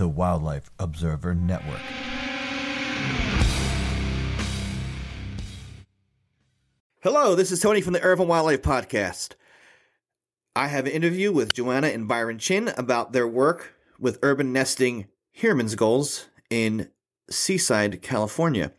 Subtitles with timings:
[0.00, 1.82] the Wildlife Observer Network.
[7.02, 9.34] Hello, this is Tony from the Urban Wildlife Podcast.
[10.56, 15.08] I have an interview with Joanna and Byron Chin about their work with urban nesting
[15.32, 16.88] Heermann's gulls in
[17.28, 18.72] Seaside, California.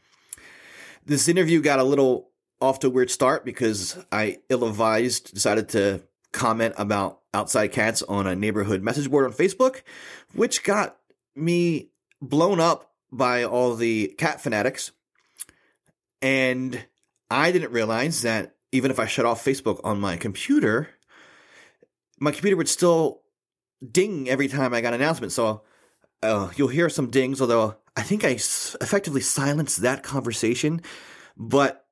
[1.05, 5.69] This interview got a little off to a weird start because I ill advised decided
[5.69, 6.01] to
[6.31, 9.83] comment about outside cats on a neighborhood message board on Facebook,
[10.33, 10.97] which got
[11.35, 11.91] me
[12.21, 14.91] blown up by all the cat fanatics.
[16.21, 16.85] And
[17.29, 20.89] I didn't realize that even if I shut off Facebook on my computer,
[22.19, 23.21] my computer would still
[23.89, 25.31] ding every time I got an announcement.
[25.31, 25.63] So
[26.21, 30.81] uh, you'll hear some dings, although I think I s- effectively silenced that conversation.
[31.35, 31.85] But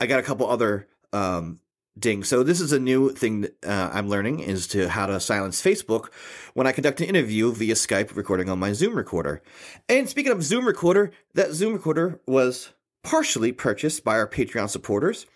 [0.00, 1.60] I got a couple other um,
[1.98, 2.28] dings.
[2.28, 6.08] So this is a new thing uh, I'm learning is to how to silence Facebook
[6.54, 9.42] when I conduct an interview via Skype recording on my Zoom recorder.
[9.88, 12.70] And speaking of Zoom recorder, that Zoom recorder was
[13.02, 15.26] partially purchased by our Patreon supporters.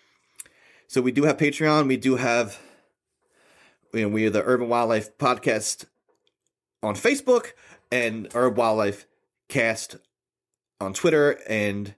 [0.87, 1.87] So we do have Patreon.
[1.87, 2.59] We do have,
[3.93, 5.85] you know, we are the Urban Wildlife Podcast
[6.81, 7.51] on Facebook
[7.91, 9.05] and Urban Wildlife
[9.49, 9.97] Cast
[10.79, 11.95] on Twitter and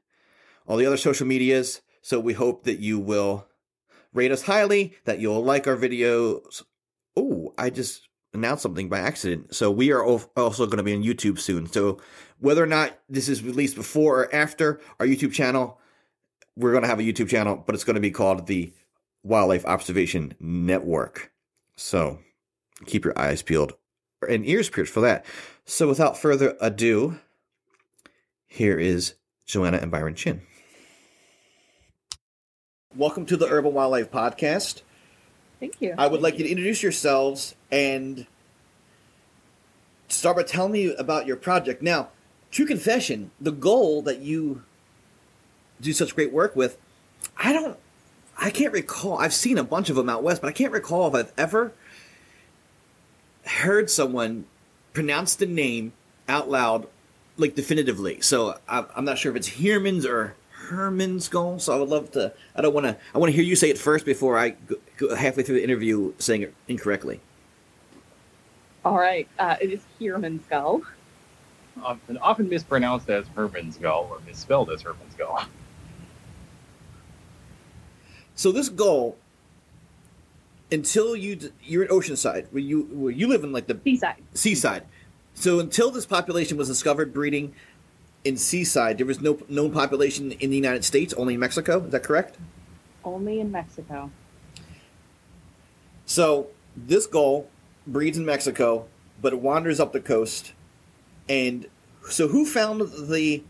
[0.68, 1.82] all the other social medias.
[2.02, 3.46] So we hope that you will
[4.14, 6.64] rate us highly, that you'll like our videos.
[7.16, 9.56] Oh, I just announced something by accident.
[9.56, 11.68] So we are also going to be on YouTube soon.
[11.68, 12.00] So
[12.40, 15.80] whether or not this is released before or after our YouTube channel,
[16.56, 18.74] we're going to have a YouTube channel, but it's going to be called the
[19.24, 21.32] Wildlife Observation Network.
[21.76, 22.20] So
[22.86, 23.74] keep your eyes peeled
[24.28, 25.26] and ears pierced for that.
[25.66, 27.20] So without further ado,
[28.48, 29.16] here is
[29.46, 30.42] Joanna and Byron Chin.
[33.00, 34.82] Welcome to the Urban Wildlife Podcast.
[35.62, 35.96] Thank you.
[35.98, 38.28] I would like you to introduce yourselves and
[40.10, 41.82] start by telling me about your project.
[41.82, 42.10] Now,
[42.52, 44.64] true confession, the goal that you
[45.80, 46.78] do such great work with,
[47.38, 47.78] I don't,
[48.38, 49.18] I can't recall.
[49.18, 51.72] I've seen a bunch of them out west, but I can't recall if I've ever
[53.46, 54.44] heard someone
[54.92, 55.94] pronounce the name
[56.28, 56.86] out loud,
[57.38, 58.20] like definitively.
[58.20, 60.36] So I, I'm not sure if it's Heermann's or
[60.70, 61.60] Herman's goal.
[61.60, 62.34] So I would love to.
[62.56, 62.98] I don't want to.
[63.14, 65.64] I want to hear you say it first before I go, go halfway through the
[65.64, 67.20] interview saying it incorrectly.
[68.86, 69.28] All right.
[69.38, 70.82] Uh, it is Herman's gull.
[71.84, 75.46] often, often mispronounced as Herman's gull or misspelled as Herman's gull.
[78.36, 79.18] So this goal,
[80.72, 84.24] until you you're in Oceanside, where you where you live in like the Seaside.
[84.34, 84.84] seaside.
[85.34, 87.54] So until this population was discovered breeding
[88.30, 91.84] in seaside, there was no known population in the United States, only in Mexico.
[91.84, 92.38] Is that correct?
[93.04, 94.12] Only in Mexico.
[96.06, 96.48] So
[96.78, 97.48] this gull
[97.88, 98.86] breeds in Mexico,
[99.20, 100.54] but it wanders up the coast.
[101.28, 101.66] And
[102.08, 103.44] so, who found the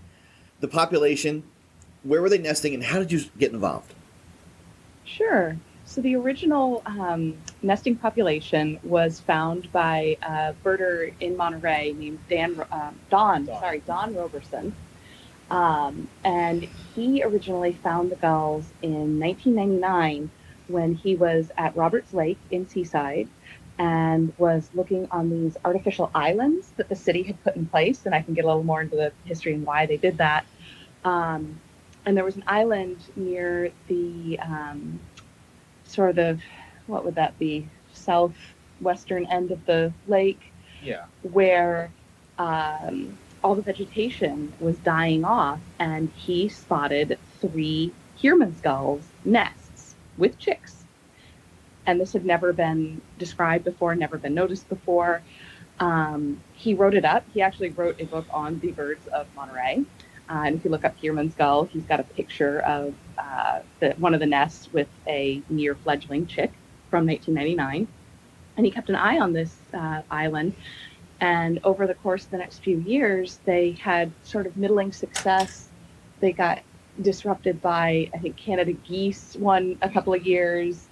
[0.62, 1.44] the population?
[2.04, 3.94] Where were they nesting, and how did you get involved?
[5.04, 5.58] Sure.
[5.84, 12.62] So the original um, nesting population was found by a birder in Monterey named Dan
[12.72, 13.60] um, Don, Don.
[13.60, 14.74] Sorry, Don Roberson.
[15.50, 20.30] Um, and he originally found the gulls in 1999
[20.68, 23.28] when he was at Roberts Lake in Seaside
[23.80, 28.06] and was looking on these artificial islands that the city had put in place.
[28.06, 30.46] And I can get a little more into the history and why they did that.
[31.04, 31.60] Um,
[32.06, 35.00] and there was an island near the um,
[35.86, 36.42] sort of
[36.90, 37.68] what would that be?
[37.94, 40.42] Southwestern end of the lake?
[40.82, 41.06] Yeah.
[41.24, 41.92] where
[42.38, 50.38] um, all the vegetation was dying off and he spotted three Heermann's gulls nests with
[50.40, 50.86] chicks.
[51.86, 55.22] And this had never been described before never been noticed before.
[55.80, 57.26] Um, he wrote it up.
[57.34, 59.84] He actually wrote a book on the birds of monterey.
[60.30, 63.92] Uh, and if you look up Heermann's gull, he's got a picture of uh, the,
[63.98, 66.52] one of the nests with a near fledgling chick
[66.90, 67.88] from 1999.
[68.58, 70.54] And he kept an eye on this uh, island.
[71.22, 75.70] And over the course of the next few years, they had sort of middling success.
[76.20, 76.60] They got
[77.02, 80.88] disrupted by, I think, Canada geese one a couple of years.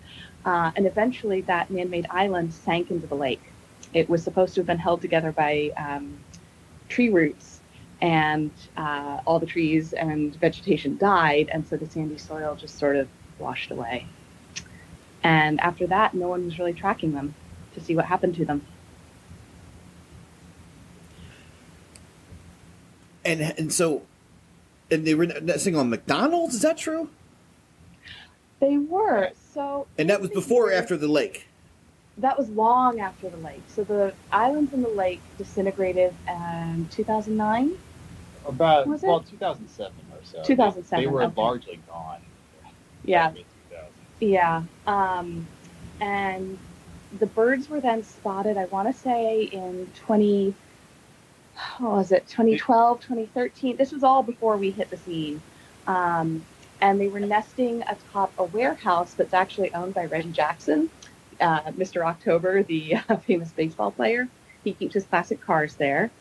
[0.45, 3.41] Uh, and eventually, that man made island sank into the lake.
[3.93, 6.19] It was supposed to have been held together by um,
[6.89, 7.57] tree roots
[8.01, 12.95] and uh, all the trees and vegetation died, and so the sandy soil just sort
[12.95, 13.07] of
[13.39, 14.05] washed away.
[15.23, 17.35] And after that, no one was really tracking them
[17.73, 18.65] to see what happened to them.
[23.25, 24.03] And and so,
[24.89, 26.55] and they were nesting on McDonald's.
[26.55, 27.09] Is that true?
[28.59, 29.87] They were so.
[29.97, 31.47] And that was in the before or after the lake.
[32.17, 33.61] that was long after the lake.
[33.67, 37.77] So the islands in the lake disintegrated in 2009.
[38.47, 39.07] About Was it?
[39.07, 40.41] well, 2007 or so.
[40.43, 41.33] 2007, They were okay.
[41.41, 42.21] largely gone.
[43.03, 43.45] Yeah, Mid 2000s.
[44.19, 44.63] Yeah.
[44.85, 45.47] Um,
[45.99, 46.57] and
[47.19, 48.57] the birds were then spotted.
[48.57, 50.53] I want to say in 20.
[51.79, 52.27] What was it?
[52.27, 53.77] 2012, 2013.
[53.77, 55.41] This was all before we hit the scene.
[55.87, 56.45] Um,
[56.81, 60.89] and they were nesting atop a warehouse that's actually owned by Reggie Jackson,
[61.41, 62.05] uh, Mr.
[62.05, 64.27] October, the uh, famous baseball player.
[64.63, 66.11] He keeps his classic cars there.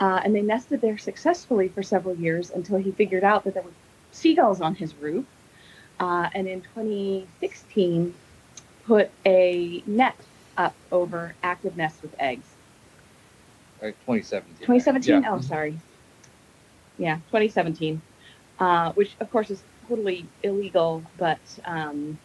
[0.00, 3.62] Uh, and they nested there successfully for several years until he figured out that there
[3.62, 3.70] were
[4.10, 5.24] seagulls on his roof.
[6.00, 8.14] Uh, and in 2016,
[8.86, 10.16] put a net
[10.56, 12.46] up over active nests with eggs.
[13.80, 14.58] Right, 2017.
[14.58, 15.22] 2017?
[15.22, 15.32] Yeah.
[15.32, 15.78] Oh, sorry.
[16.98, 18.00] Yeah, 2017.
[18.58, 22.18] Uh, which, of course, is totally illegal, but um,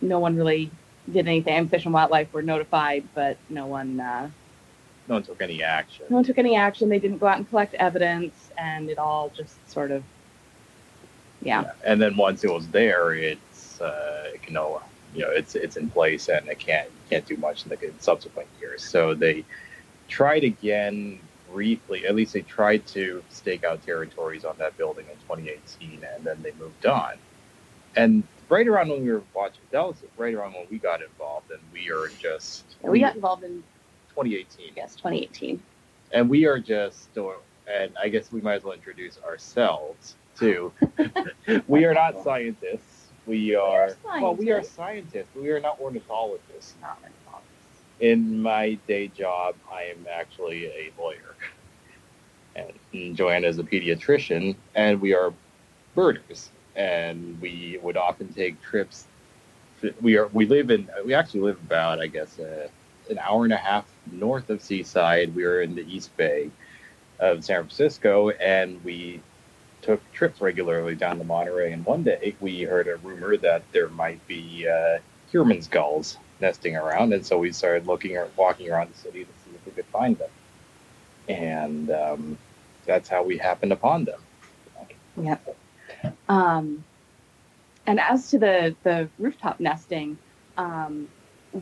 [0.00, 0.70] no one really
[1.12, 1.54] did anything.
[1.54, 4.30] And Fish and Wildlife were notified, but no one, uh,
[5.08, 6.06] No one took any action.
[6.08, 6.88] no one took any action.
[6.88, 10.02] They didn't go out and collect evidence, and it all just sort of,
[11.42, 14.54] yeah, And then once it was there, it's uh, it can
[15.14, 18.48] you know, it's it's in place and it can't can't do much in the subsequent
[18.60, 18.84] years.
[18.84, 19.44] So they
[20.08, 21.18] tried again
[21.52, 22.06] briefly.
[22.06, 26.42] At least they tried to stake out territories on that building in 2018, and then
[26.42, 27.14] they moved on.
[27.96, 31.50] And right around when we were watching, that was right around when we got involved,
[31.50, 33.62] and we are just we got involved in,
[34.10, 34.72] 2018.
[34.76, 35.62] Yes, 2018.
[36.12, 40.72] and we are just and i guess we might as well introduce ourselves too.
[41.68, 43.06] We are not scientists.
[43.26, 45.34] We are well we are scientists.
[45.34, 46.74] we are not ornithologists.
[46.80, 47.44] Not involved.
[48.00, 51.34] in my day job i am actually a lawyer.
[52.54, 55.32] And joanna is a pediatrician and we are
[55.94, 56.50] birders.
[56.76, 59.06] And we would often take trips.
[60.00, 62.68] We are we live in we actually live about i guess uh,
[63.10, 65.34] an hour and a half north of seaside.
[65.34, 66.50] We are in the east bay
[67.20, 69.22] of san francisco and we
[69.86, 73.88] took trips regularly down to monterey and one day we heard a rumor that there
[73.88, 74.98] might be uh,
[75.70, 79.54] gulls nesting around and so we started looking or walking around the city to see
[79.54, 80.30] if we could find them
[81.28, 82.38] and um,
[82.84, 84.20] that's how we happened upon them
[85.16, 85.38] Yeah.
[86.28, 86.84] Um,
[87.86, 90.18] and as to the the rooftop nesting,
[90.56, 91.08] um,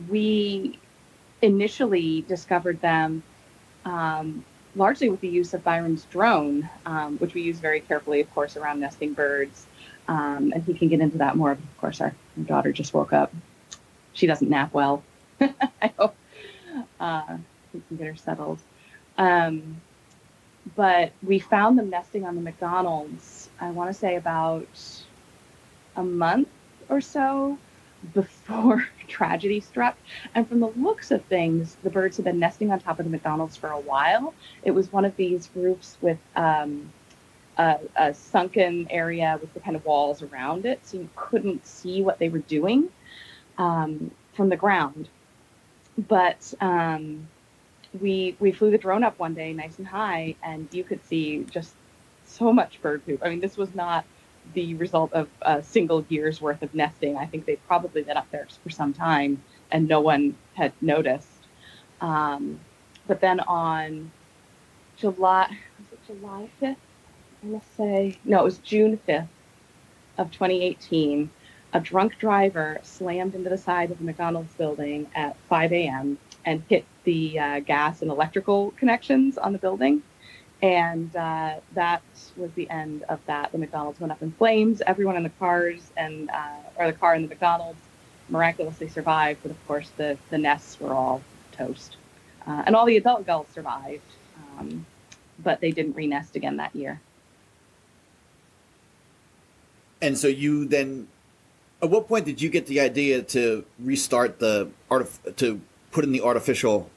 [0.09, 0.79] we
[1.41, 3.23] initially discovered them
[3.85, 4.43] um,
[4.75, 8.57] largely with the use of Byron's drone, um, which we use very carefully, of course,
[8.57, 9.65] around nesting birds.
[10.07, 11.51] Um, and he can get into that more.
[11.51, 13.33] Of course, our, our daughter just woke up.
[14.13, 15.03] She doesn't nap well.
[15.41, 16.15] I hope
[16.99, 17.37] uh,
[17.73, 18.59] we can get her settled.
[19.17, 19.81] Um,
[20.75, 24.67] but we found them nesting on the McDonald's, I want to say about
[25.95, 26.49] a month
[26.89, 27.57] or so
[28.13, 29.97] before tragedy struck.
[30.33, 33.11] And from the looks of things, the birds had been nesting on top of the
[33.11, 34.33] McDonald's for a while.
[34.63, 36.91] It was one of these roofs with um,
[37.57, 42.01] a, a sunken area with the kind of walls around it, so you couldn't see
[42.01, 42.89] what they were doing
[43.57, 45.07] um, from the ground.
[45.97, 47.27] But um,
[48.01, 51.45] we we flew the drone up one day, nice and high, and you could see
[51.49, 51.73] just
[52.25, 53.21] so much bird poop.
[53.23, 54.05] I mean, this was not
[54.53, 57.17] the result of a single year's worth of nesting.
[57.17, 61.27] I think they'd probably been up there for some time, and no one had noticed.
[62.01, 62.59] Um,
[63.07, 64.11] but then on
[64.97, 66.77] July, was it July fifth?
[67.43, 69.27] I want to say no, it was June fifth
[70.17, 71.29] of 2018.
[71.73, 76.17] A drunk driver slammed into the side of the McDonald's building at 5 a.m.
[76.45, 80.01] and hit the uh, gas and electrical connections on the building.
[80.61, 82.01] And uh, that
[82.37, 83.51] was the end of that.
[83.51, 84.81] The McDonald's went up in flames.
[84.87, 87.79] Everyone in the cars and uh, or the car in the McDonald's
[88.29, 91.21] miraculously survived, but of course the the nests were all
[91.51, 91.97] toast.
[92.47, 94.03] Uh, and all the adult gulls survived,
[94.57, 94.85] um,
[95.43, 97.01] but they didn't re-nest again that year.
[100.01, 101.07] And so you then,
[101.81, 105.59] at what point did you get the idea to restart the art to
[105.91, 106.89] put in the artificial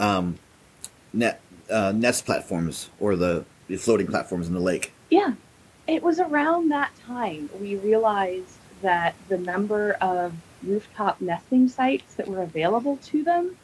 [0.00, 0.38] um,
[1.12, 1.40] net
[1.72, 4.92] uh, nest platforms or the, the floating platforms in the lake?
[5.10, 5.34] Yeah,
[5.86, 12.28] it was around that time we realized that the number of rooftop nesting sites that
[12.28, 13.56] were available to them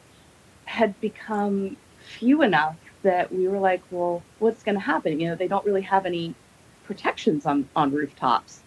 [0.65, 5.19] had become few enough that we were like, well, what's going to happen?
[5.19, 6.35] You know, they don't really have any
[6.83, 8.61] protections on, on rooftops.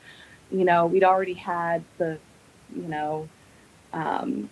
[0.51, 2.19] You know, we'd already had the,
[2.75, 3.29] you know,
[3.93, 4.49] um,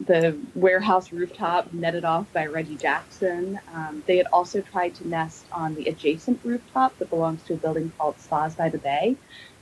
[0.00, 3.58] the warehouse rooftop netted off by Reggie Jackson.
[3.74, 7.56] Um, they had also tried to nest on the adjacent rooftop that belongs to a
[7.56, 9.16] building called Spas by the Bay.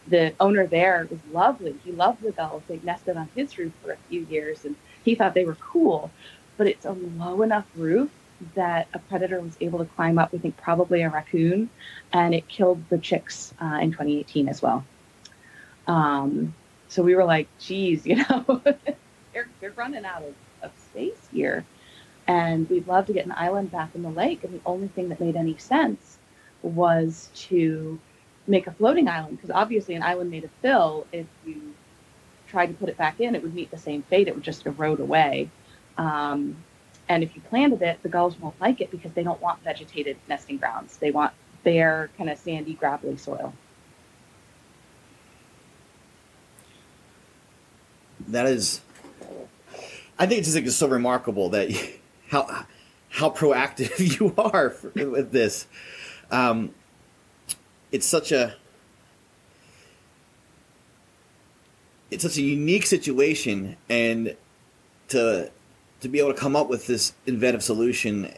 [0.08, 1.74] The owner there was lovely.
[1.84, 2.62] He loved the gulls.
[2.68, 6.10] They nested on his roof for a few years, and he thought they were cool,
[6.56, 8.10] but it's a low enough roof
[8.54, 10.32] that a predator was able to climb up.
[10.32, 11.70] We think probably a raccoon,
[12.12, 14.84] and it killed the chicks uh, in 2018 as well.
[15.86, 16.54] Um,
[16.88, 18.62] so we were like, geez, you know,
[19.36, 21.64] they're, they're running out of, of space here.
[22.26, 24.42] And we'd love to get an island back in the lake.
[24.42, 26.16] And the only thing that made any sense
[26.62, 28.00] was to
[28.46, 31.74] make a floating island, because obviously an island made of fill, if you
[32.48, 34.26] tried to put it back in, it would meet the same fate.
[34.26, 35.50] It would just erode away.
[35.98, 36.56] Um,
[37.08, 40.16] and if you planted it, the gulls won't like it because they don't want vegetated
[40.28, 40.96] nesting grounds.
[40.96, 43.52] They want bare, kind of sandy, gravelly soil.
[48.28, 48.80] That is,
[50.18, 51.70] I think it's just like it's so remarkable that
[52.28, 52.66] how
[53.10, 55.66] how proactive you are for, with this.
[56.30, 56.74] Um,
[57.92, 58.56] it's such a
[62.10, 64.36] it's such a unique situation, and
[65.08, 65.50] to
[66.00, 68.32] to be able to come up with this inventive solution,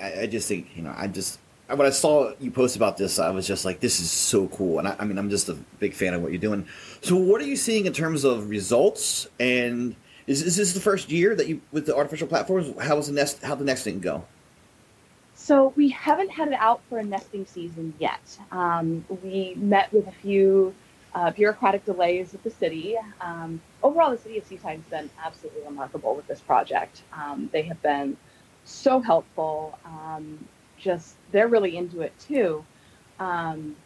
[0.00, 1.38] I, I just think you know I just
[1.68, 4.78] when I saw you post about this, I was just like, this is so cool.
[4.78, 6.66] And I, I, mean, I'm just a big fan of what you're doing.
[7.00, 9.26] So, what are you seeing in terms of results?
[9.40, 9.96] And
[10.26, 12.72] is, is this the first year that you with the artificial platforms?
[12.80, 13.42] How was the nest?
[13.42, 14.24] How the nesting go?
[15.34, 18.38] So we haven't had it out for a nesting season yet.
[18.50, 20.74] Um, we met with a few
[21.14, 22.96] uh, bureaucratic delays with the city.
[23.20, 27.02] Um, overall, the city of Seaside has been absolutely remarkable with this project.
[27.12, 28.16] Um, they have been
[28.64, 29.78] so helpful.
[29.84, 32.64] Um, just they're really into it too.
[33.18, 33.76] Um,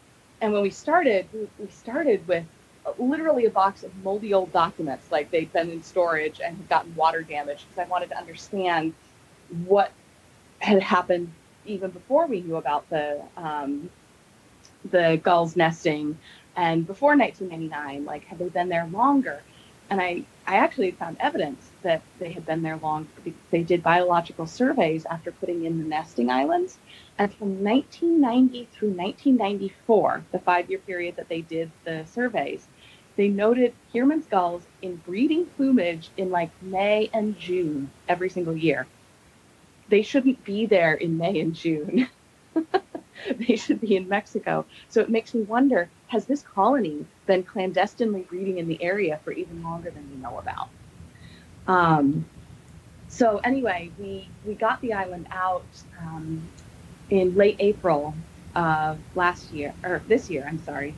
[0.41, 2.45] and when we started, we, we started with
[2.97, 6.95] literally a box of moldy old documents, like they'd been in storage and had gotten
[6.95, 8.93] water damage, because I wanted to understand
[9.65, 9.91] what
[10.59, 11.31] had happened
[11.65, 13.89] even before we knew about the um,
[14.91, 16.17] the gulls nesting.
[16.55, 19.41] And before 1999 like had they been there longer
[19.89, 23.07] and i i actually found evidence that they had been there long
[23.51, 26.77] they did biological surveys after putting in the nesting islands
[27.17, 32.67] and from 1990 through 1994 the five year period that they did the surveys
[33.19, 38.87] they noted Heermann's gulls in breeding plumage in like May and June every single year.
[39.89, 42.07] They shouldn't be there in May and June.
[43.35, 44.65] they should be in Mexico.
[44.87, 49.31] So it makes me wonder has this colony been clandestinely breeding in the area for
[49.31, 50.69] even longer than we know about?
[51.67, 52.25] Um,
[53.07, 55.65] so anyway, we, we got the island out
[55.99, 56.49] um,
[57.09, 58.15] in late April
[58.55, 60.95] of last year, or this year, I'm sorry.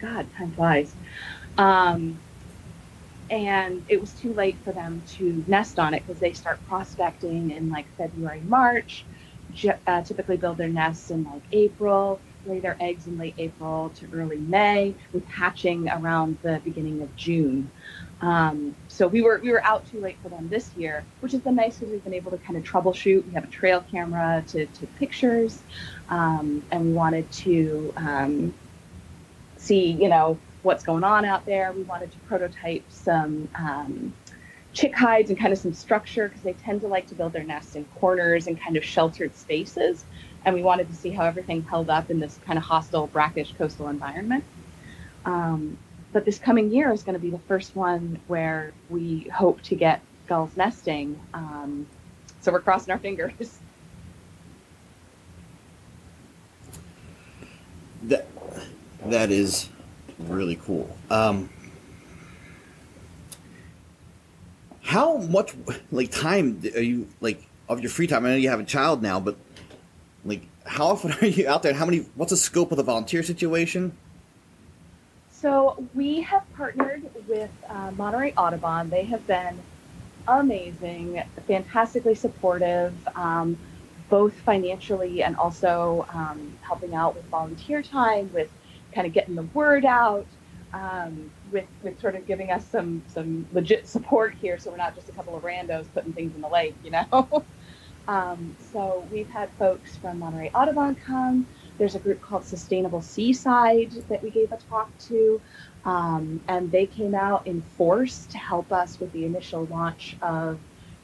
[0.00, 0.94] God, time flies.
[1.56, 2.20] Um,
[3.30, 7.50] and it was too late for them to nest on it because they start prospecting
[7.52, 9.04] in like February, March,
[9.86, 14.08] uh, typically build their nests in like April, lay their eggs in late April to
[14.12, 17.70] early May, with hatching around the beginning of June.
[18.20, 21.40] Um, so we were we were out too late for them this year, which has
[21.40, 23.26] been nice because we've been able to kind of troubleshoot.
[23.26, 25.60] We have a trail camera to take pictures,
[26.08, 28.54] um, and we wanted to um,
[29.56, 31.72] see, you know, what's going on out there.
[31.72, 34.12] We wanted to prototype some um,
[34.72, 37.44] chick hides and kind of some structure because they tend to like to build their
[37.44, 40.04] nests in corners and kind of sheltered spaces.
[40.48, 43.52] And we wanted to see how everything held up in this kind of hostile, brackish
[43.58, 44.42] coastal environment.
[45.26, 45.76] Um,
[46.14, 49.74] but this coming year is going to be the first one where we hope to
[49.74, 51.20] get gulls nesting.
[51.34, 51.86] Um,
[52.40, 53.32] so we're crossing our fingers.
[58.04, 58.26] That
[59.06, 59.68] that is
[60.18, 60.96] really cool.
[61.10, 61.50] Um,
[64.82, 65.52] how much
[65.90, 68.24] like time are you like of your free time?
[68.24, 69.36] I know you have a child now, but
[70.24, 71.74] like how often are you out there?
[71.74, 71.98] How many?
[72.14, 73.96] What's the scope of the volunteer situation?
[75.30, 78.90] So we have partnered with uh, Monterey Audubon.
[78.90, 79.60] They have been
[80.26, 83.56] amazing, fantastically supportive, um,
[84.10, 88.50] both financially and also um, helping out with volunteer time, with
[88.92, 90.26] kind of getting the word out,
[90.72, 94.94] um, with with sort of giving us some some legit support here, so we're not
[94.94, 97.44] just a couple of randos putting things in the lake, you know.
[98.08, 101.46] um, so we've had folks from Monterey Audubon come.
[101.76, 105.40] There's a group called Sustainable Seaside that we gave a talk to,
[105.84, 110.58] um, and they came out in force to help us with the initial launch of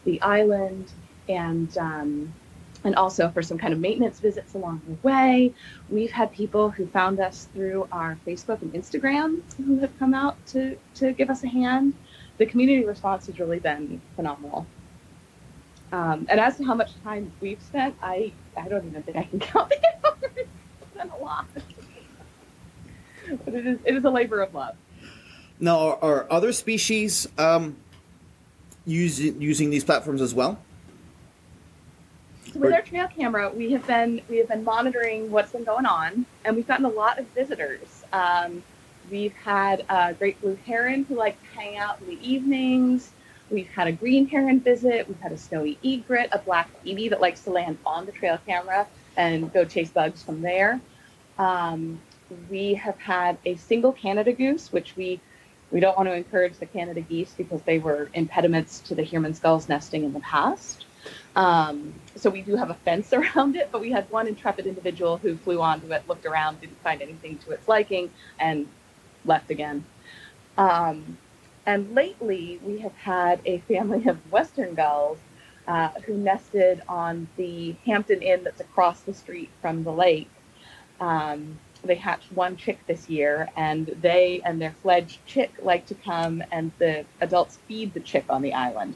[0.04, 0.90] the island
[1.28, 2.34] and um,
[2.84, 5.52] and also for some kind of maintenance visits along the way.
[5.88, 10.36] We've had people who found us through our Facebook and Instagram who have come out
[10.48, 11.94] to, to give us a hand.
[12.36, 14.66] The community response has really been phenomenal.
[15.92, 19.24] Um, and as to how much time we've spent, I, I don't even think I
[19.24, 20.18] can count the hours.
[20.36, 21.46] It's been a lot.
[23.44, 24.76] but it is, it is a labor of love.
[25.60, 27.76] Now, are, are other species um,
[28.84, 30.58] using using these platforms as well?
[32.52, 35.86] So with our trail camera, we have been we have been monitoring what's been going
[35.86, 38.04] on, and we've gotten a lot of visitors.
[38.12, 38.62] Um,
[39.10, 43.10] we've had a great blue heron who like to hang out in the evenings.
[43.54, 45.06] We've had a green heron visit.
[45.06, 48.36] We've had a snowy egret, a black phoebe that likes to land on the trail
[48.44, 50.80] camera and go chase bugs from there.
[51.38, 52.00] Um,
[52.50, 55.20] we have had a single Canada goose, which we
[55.70, 59.38] we don't want to encourage the Canada geese because they were impediments to the Heermann's
[59.38, 60.84] gulls nesting in the past.
[61.36, 65.18] Um, so we do have a fence around it, but we had one intrepid individual
[65.18, 68.66] who flew onto it, looked around, didn't find anything to its liking, and
[69.24, 69.84] left again.
[70.58, 71.18] Um,
[71.66, 75.18] and lately, we have had a family of western gulls
[75.66, 80.30] uh, who nested on the Hampton Inn that's across the street from the lake.
[81.00, 85.94] Um, they hatched one chick this year, and they and their fledged chick like to
[85.94, 88.94] come, and the adults feed the chick on the island.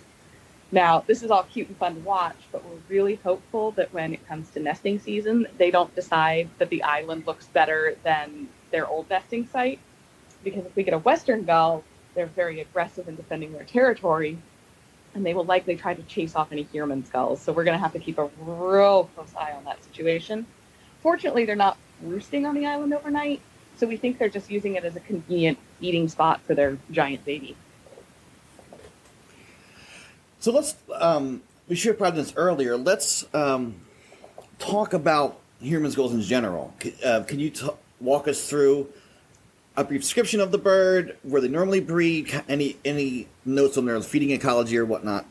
[0.71, 4.13] Now, this is all cute and fun to watch, but we're really hopeful that when
[4.13, 8.87] it comes to nesting season, they don't decide that the island looks better than their
[8.87, 9.79] old nesting site.
[10.45, 11.83] Because if we get a western gull,
[12.19, 14.37] they're very aggressive in defending their territory,
[15.15, 17.41] and they will likely try to chase off any Heermann's gulls.
[17.41, 20.45] So we're going to have to keep a real close eye on that situation.
[21.01, 23.41] Fortunately, they're not roosting on the island overnight,
[23.77, 27.25] so we think they're just using it as a convenient eating spot for their giant
[27.25, 27.57] baby.
[30.41, 32.77] So let's um, we should have probably this earlier.
[32.77, 33.77] Let's um,
[34.59, 36.75] talk about Heermann's gulls in general.
[37.05, 37.69] Uh, can you t-
[38.01, 38.89] walk us through
[39.79, 44.01] a brief description of the bird, where they normally breed, any any notes on their
[44.01, 45.25] feeding ecology or whatnot?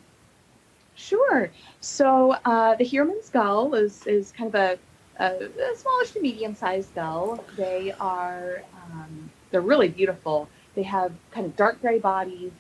[0.96, 1.52] Sure.
[1.82, 4.80] So uh, the Heermann's gull is, is kind of a,
[5.20, 7.44] a, a smallish to medium sized gull.
[7.58, 10.50] They are um, they're really beautiful.
[10.76, 12.52] They have kind of dark gray bodies,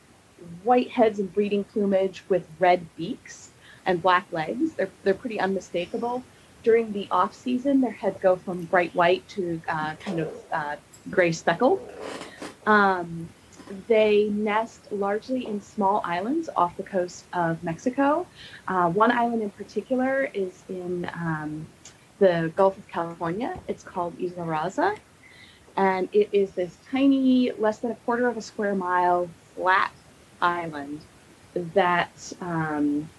[0.63, 3.51] white heads and breeding plumage with red beaks
[3.85, 4.73] and black legs.
[4.73, 6.21] They're they're pretty unmistakable.
[6.63, 10.75] During the off season, their heads go from bright white to uh, kind of uh,
[11.09, 11.79] gray speckle.
[12.65, 13.29] Um,
[13.87, 18.25] they nest largely in small islands off the coast of Mexico.
[18.67, 21.67] Uh, one island in particular is in um,
[22.19, 23.57] the Gulf of California.
[23.67, 24.97] It's called Isla Raza.
[25.75, 29.91] And it is this tiny, less than a quarter of a square mile flat
[30.41, 31.01] island
[31.53, 33.09] that um,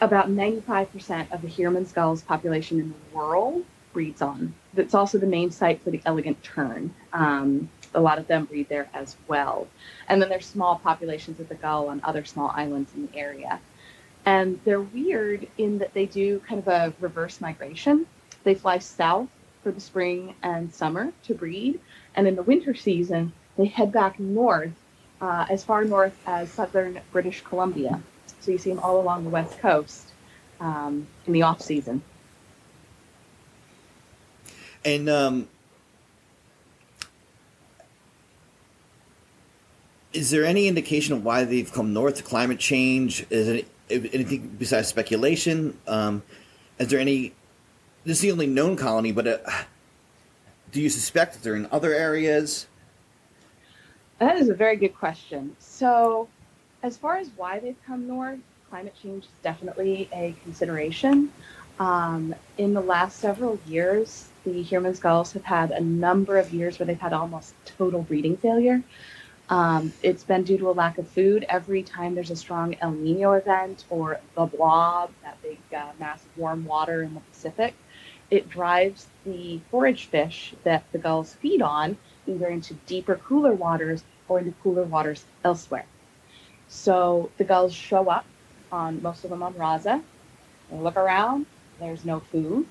[0.00, 4.54] about 95% of the Heermann's gulls population in the world breeds on.
[4.74, 6.94] That's also the main site for the elegant tern.
[7.12, 9.66] Um, a lot of them breed there as well.
[10.08, 13.60] And then there's small populations of the gull on other small islands in the area.
[14.24, 18.06] And they're weird in that they do kind of a reverse migration.
[18.44, 19.28] They fly south
[19.62, 21.80] for the spring and summer to breed.
[22.14, 24.72] And in the winter season, they head back north,
[25.20, 28.00] uh, as far north as southern British Columbia.
[28.40, 30.12] So you see them all along the west coast
[30.60, 32.02] um, in the off season.
[34.84, 35.48] And um,
[40.12, 42.24] is there any indication of why they've come north?
[42.24, 43.26] Climate change?
[43.30, 45.76] Is it anything besides speculation?
[45.86, 46.22] Um,
[46.78, 47.34] is there any?
[48.04, 49.38] This is the only known colony, but uh,
[50.72, 52.66] do you suspect that they're in other areas?
[54.18, 55.54] That is a very good question.
[55.58, 56.28] So,
[56.82, 58.38] as far as why they've come north,
[58.70, 61.32] climate change is definitely a consideration.
[61.80, 66.78] Um, in the last several years, the Heermann's gulls have had a number of years
[66.78, 68.82] where they've had almost total breeding failure.
[69.48, 71.46] Um, it's been due to a lack of food.
[71.48, 76.22] Every time there's a strong El Nino event or the blob, that big uh, mass
[76.22, 77.74] of warm water in the Pacific,
[78.30, 84.04] it drives the forage fish that the gulls feed on either into deeper, cooler waters
[84.28, 85.86] or into cooler waters elsewhere.
[86.68, 88.26] So the gulls show up
[88.70, 90.02] on most of them on Raza.
[90.70, 91.46] They look around,
[91.80, 92.66] there's no food.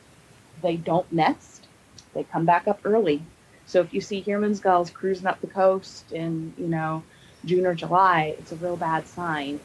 [0.62, 1.68] They don't nest.
[2.14, 3.24] They come back up early.
[3.66, 7.04] So if you see Heermann's gulls cruising up the coast in, you know,
[7.46, 9.60] June or July, it's a real bad sign.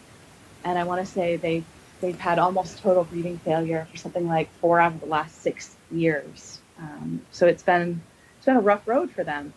[0.65, 1.65] And I want to say they
[2.01, 5.77] they've had almost total breeding failure for something like four out of the last six
[5.91, 6.61] years.
[6.79, 8.03] Um, so it's been
[8.37, 9.55] it's been a rough road for them.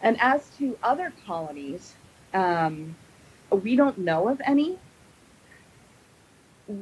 [0.00, 1.94] And as to other colonies,
[2.32, 2.96] um,
[3.50, 4.78] we don't know of any.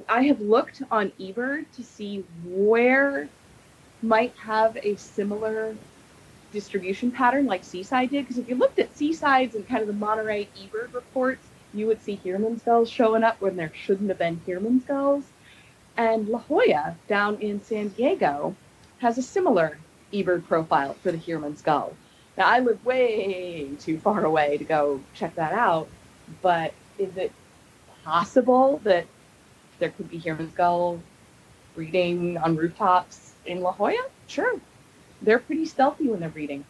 [0.08, 3.28] I have looked on eBird to see where
[4.02, 5.76] might have a similar
[6.52, 8.24] distribution pattern like Seaside did.
[8.24, 12.02] Because if you looked at Seaside's and kind of the Monterey eBird reports, you would
[12.02, 15.24] see Heermann's gulls showing up when there shouldn't have been Heermann's gulls.
[15.96, 18.54] And La Jolla down in San Diego
[18.98, 19.78] has a similar
[20.12, 21.94] eBird profile for the Heermann's gull.
[22.36, 25.88] Now I live way too far away to go check that out,
[26.42, 27.32] but is it
[28.04, 29.06] possible that
[29.78, 31.00] there could be Herman's gull
[31.74, 34.06] breeding on rooftops in La Jolla?
[34.26, 34.58] Sure.
[35.22, 36.64] They're pretty stealthy when they're breeding.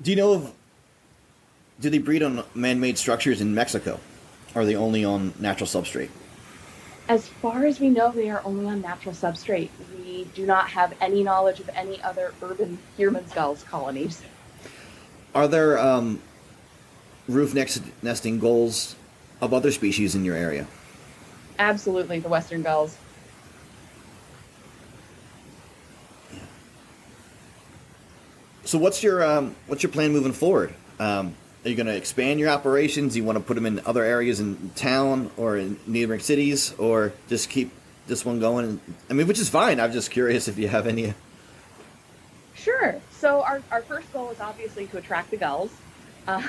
[0.00, 0.52] Do you know of?
[1.80, 4.00] Do they breed on man-made structures in Mexico?
[4.54, 6.10] Or are they only on natural substrate?
[7.08, 9.70] As far as we know, they are only on natural substrate.
[10.04, 14.22] We do not have any knowledge of any other urban Herman's gulls colonies.
[15.34, 16.20] Are there um,
[17.28, 18.96] roof nest- nesting goals
[19.40, 20.66] of other species in your area?
[21.58, 22.96] Absolutely, the western gulls.
[28.64, 30.74] So what's your um, what's your plan moving forward?
[31.00, 33.14] Um, are you going to expand your operations?
[33.14, 36.74] Do you want to put them in other areas in town or in neighboring cities,
[36.78, 37.72] or just keep
[38.06, 38.80] this one going?
[39.08, 39.80] I mean, which is fine.
[39.80, 41.14] I'm just curious if you have any.
[42.54, 43.00] Sure.
[43.10, 45.70] So our, our first goal is obviously to attract the gulls.
[46.28, 46.42] Uh,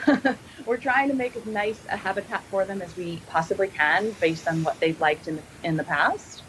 [0.66, 4.46] we're trying to make as nice a habitat for them as we possibly can based
[4.48, 6.44] on what they've liked in the, in the past.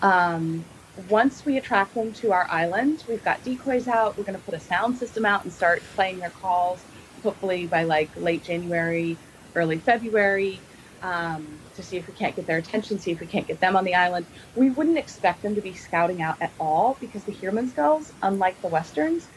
[0.00, 0.64] Um,
[1.10, 4.16] once we attract them to our island, we've got decoys out.
[4.16, 6.82] We're going to put a sound system out and start playing their calls,
[7.22, 9.18] hopefully by like late January,
[9.54, 10.58] early February,
[11.02, 13.76] um, to see if we can't get their attention, see if we can't get them
[13.76, 14.24] on the island.
[14.56, 18.60] We wouldn't expect them to be scouting out at all because the Herman's gulls, unlike
[18.62, 19.28] the Westerns,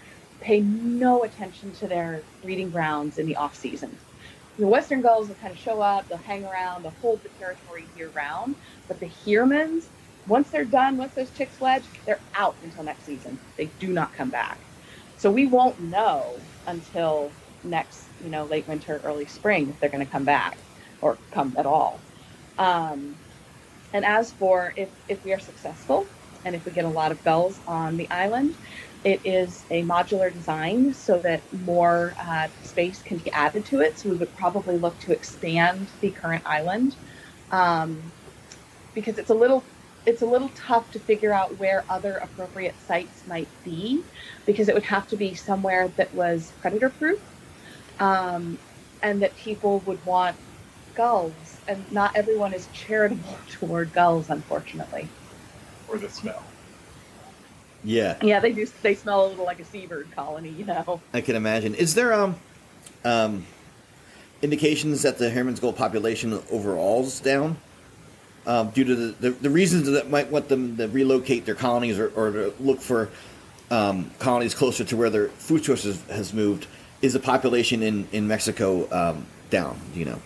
[0.44, 4.00] pay no attention to their breeding grounds in the off season.
[4.58, 7.90] The Western gulls will kind of show up, they'll hang around, they'll hold the territory
[7.96, 9.86] year round, but the Hermans,
[10.28, 13.40] once they're done, once those chicks fledge, they're out until next season.
[13.58, 14.60] They do not come back.
[15.16, 20.06] So we won't know until next, you know, late winter, early spring if they're going
[20.06, 20.60] to come back
[21.02, 22.06] or come at all.
[22.58, 23.18] Um,
[23.94, 26.12] and as for if, if we are successful
[26.46, 28.56] and if we get a lot of gulls on the island,
[29.04, 34.00] it is a modular design so that more uh, space can be added to it.
[34.00, 36.96] So we would probably look to expand the current island
[37.52, 38.12] um,
[38.94, 39.66] because it's a little
[40.06, 44.04] it's a little tough to figure out where other appropriate sites might be
[44.46, 47.20] because it would have to be somewhere that was predator proof
[48.00, 48.58] um,
[49.02, 50.36] and that people would want
[50.94, 55.10] gulls and not everyone is charitable toward gulls unfortunately
[55.88, 56.53] or the smell.
[57.84, 61.22] Yeah, yeah they do they smell a little like a seabird colony you know I
[61.22, 61.76] can imagine.
[61.76, 62.36] Is there um,
[63.04, 63.46] um,
[64.42, 67.58] indications that the Herman's Gull population overall is down?
[68.46, 71.98] Um, due to the, the, the reasons that might want them to relocate their colonies
[71.98, 73.10] or, or to look for
[73.72, 76.68] um, colonies closer to where their food sources has moved,
[77.02, 79.80] is the population in, in Mexico um, down?
[79.94, 80.20] Do you know?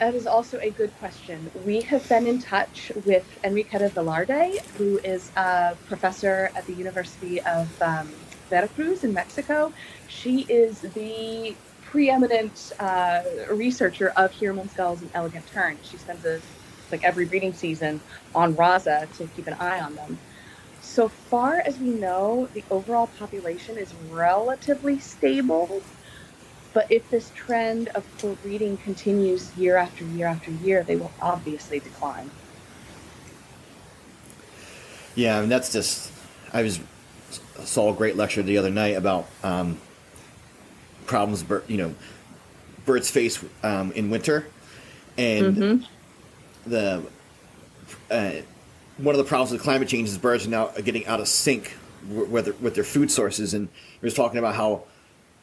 [0.00, 1.50] That is also a good question.
[1.64, 7.40] We have been in touch with Enriqueta Velarde, who is a professor at the University
[7.42, 8.10] of um,
[8.50, 9.72] Veracruz in Mexico.
[10.08, 11.54] She is the
[11.84, 15.78] preeminent uh, researcher of Herman's gulls and elegant terns.
[15.88, 16.40] She spends a,
[16.90, 18.00] like every breeding season
[18.34, 20.18] on Raza to keep an eye on them.
[20.82, 25.82] So far as we know, the overall population is relatively stable.
[26.74, 31.12] But if this trend of poor breeding continues year after year after year, they will
[31.22, 32.30] obviously decline.
[35.14, 36.10] Yeah, I mean that's just.
[36.52, 36.80] I was
[37.64, 39.78] saw a great lecture the other night about um,
[41.06, 41.94] problems, bir- you know,
[42.84, 44.46] birds face um, in winter,
[45.16, 45.86] and Mhm.
[46.66, 47.02] the
[48.10, 48.32] uh,
[48.98, 51.76] one of the problems with climate change is birds are now getting out of sync
[52.08, 53.68] with their, with their food sources, and
[54.00, 54.82] he was talking about how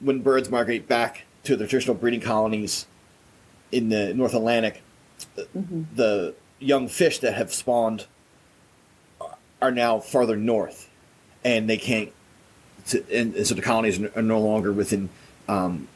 [0.02, 2.86] when birds migrate back to their traditional breeding colonies
[3.72, 4.82] in the North Atlantic,
[5.56, 5.86] Mhm.
[5.96, 8.06] the young fish that have spawned
[9.62, 10.90] are now farther north,
[11.44, 12.12] and they can't.
[12.88, 15.10] To, and, and so the colonies are no longer within,
[15.48, 15.88] um,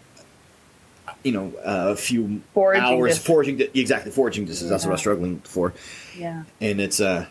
[1.23, 3.25] you know, uh, a few Foraging hours distance.
[3.27, 3.57] foraging.
[3.57, 4.69] Di- exactly, foraging distance.
[4.69, 5.73] That's what I was struggling for,
[6.17, 6.43] Yeah.
[6.61, 7.25] and it's uh,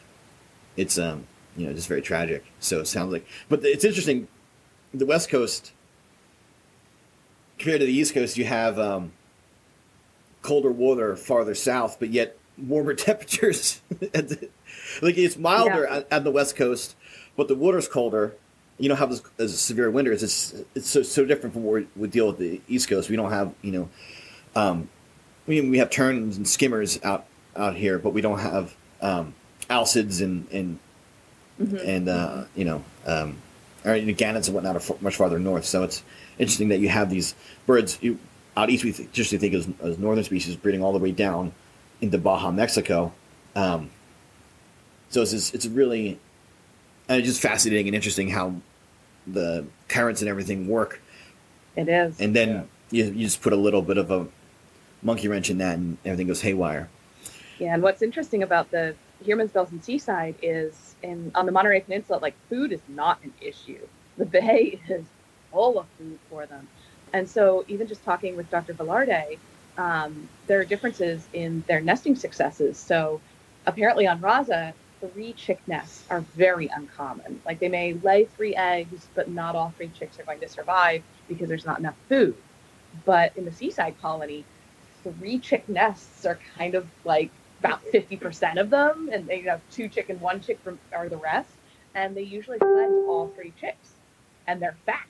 [0.77, 2.45] it's um, you know, just very tragic.
[2.59, 4.27] So it sounds like, but it's interesting.
[4.93, 5.71] The West Coast
[7.59, 9.13] compared to the East Coast, you have um,
[10.43, 13.81] colder water farther south, but yet warmer temperatures.
[14.01, 14.49] the-
[15.03, 16.03] like it's milder Yeah.
[16.17, 16.95] on, the West Coast,
[17.37, 18.35] but the water's colder.
[18.79, 20.23] You don't have as, as severe winters.
[20.25, 23.09] It's it's so, so different from what we deal with the East Coast.
[23.09, 23.89] We don't have you know,
[24.57, 24.89] um,
[25.47, 27.25] we we have terns and skimmers out
[27.57, 29.35] out here, but we don't have um,
[29.71, 30.79] alcids and and
[31.61, 31.87] Mhm.
[31.87, 33.37] and uh, you know, um,
[33.85, 35.65] or you know, gannets and whatnot are f- much farther north.
[35.67, 36.03] So it's
[36.39, 37.35] interesting that you have these
[37.67, 38.19] birds you,
[38.57, 38.85] out east.
[38.85, 41.53] We th- just think as, as northern species breeding all the way down
[42.01, 43.13] into Baja, Mexico.
[43.57, 43.91] Um,
[45.11, 46.19] so it's just, it's really
[47.09, 48.55] and it's just fascinating and interesting how
[49.27, 51.01] the currents and everything work.
[51.77, 52.21] It is.
[52.21, 54.27] And then you, you just put a little bit of a
[55.03, 56.89] monkey wrench in that, and everything goes haywire.
[57.59, 58.95] Yeah, and what's interesting about the
[59.25, 63.33] Heermann's Gulls and Seaside is in on the Monterey Peninsula, like food is not an
[63.41, 63.87] issue.
[64.17, 65.05] The bay is
[65.55, 66.69] of food for them.
[67.13, 68.75] And so even just talking with Dr.
[68.75, 69.39] Velarde,
[69.79, 72.77] um, there are differences in their nesting successes.
[72.77, 73.21] So
[73.67, 77.41] apparently on Raza, three chick nests are very uncommon.
[77.45, 81.03] Like they may lay three eggs, but not all three chicks are going to survive
[81.29, 82.35] because there's not enough food.
[83.05, 84.45] But in the seaside colony,
[85.03, 89.89] three chick nests are kind of like about 50% of them, and they have two
[89.89, 91.51] chick and one chick from, are the rest.
[91.95, 93.91] And they usually blend all three chicks,
[94.47, 95.07] and they're fat.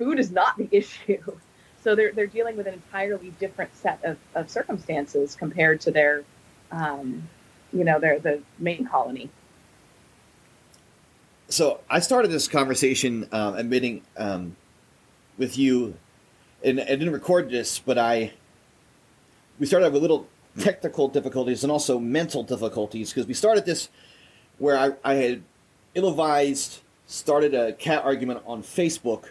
[0.00, 1.38] Food is not the issue.
[1.84, 6.24] So they're, they're dealing with an entirely different set of, of circumstances compared to their
[6.72, 7.28] um,
[7.72, 9.30] you know, they're the main colony.
[11.48, 14.56] So I started this conversation um, admitting um,
[15.36, 15.96] with you,
[16.62, 18.32] and I didn't record this, but I
[19.58, 20.26] we started with little
[20.58, 23.88] technical difficulties and also mental difficulties because we started this
[24.58, 25.42] where I, I had
[25.94, 29.30] ill-advised started a cat argument on Facebook,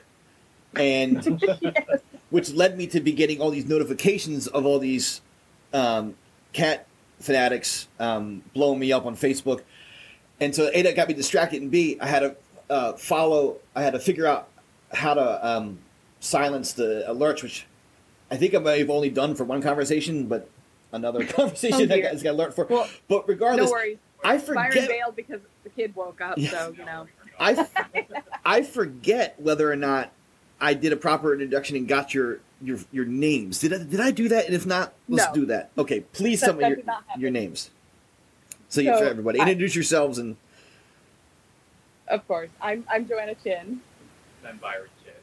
[0.75, 2.01] and yes.
[2.29, 5.21] which led me to be getting all these notifications of all these
[5.73, 6.15] um,
[6.53, 6.87] cat
[7.19, 9.61] fanatics um, blowing me up on Facebook,
[10.39, 12.35] and so A that got me distracted, and B I had to
[12.69, 13.57] uh, follow.
[13.75, 14.49] I had to figure out
[14.93, 15.79] how to um,
[16.19, 17.65] silence the alerts, which
[18.31, 20.49] I think I may have only done for one conversation, but
[20.91, 22.65] another conversation oh, I got, got alert for.
[22.65, 23.97] Well, but regardless, no worries.
[24.23, 24.73] I forget.
[24.73, 26.49] Byron bailed because the kid woke up, yeah.
[26.49, 27.07] so you know.
[27.39, 27.67] I
[28.45, 30.11] I forget whether or not
[30.61, 33.59] I did a proper introduction and got your your your names.
[33.59, 34.45] Did I, did I do that?
[34.45, 35.33] And if not, let's no.
[35.33, 35.71] do that.
[35.77, 36.77] Okay, please tell me your,
[37.17, 37.71] your names.
[38.67, 40.35] So, so for everybody, introduce yourselves and.
[42.07, 43.81] Of course, I'm I'm Joanna Chin.
[44.47, 45.13] I'm Byron Chin.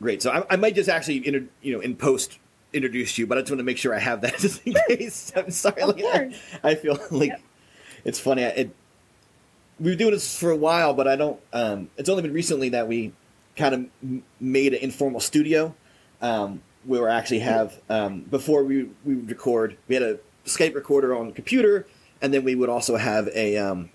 [0.00, 0.22] Great.
[0.22, 2.38] So I, I might just actually, inter, you know, in post
[2.72, 5.32] introduce you, but I just want to make sure I have that just in case.
[5.36, 5.84] I'm sorry.
[5.84, 7.40] Like, I, I, feel like yep.
[8.04, 8.42] it's funny.
[8.42, 8.74] It,
[9.78, 11.40] we've been doing this for a while, but I don't.
[11.52, 13.12] Um, it's only been recently that we
[13.56, 15.74] kind of made an informal studio
[16.20, 20.74] um, where we actually have um, before we we would record we had a Skype
[20.74, 21.86] recorder on the computer
[22.20, 23.90] and then we would also have a um,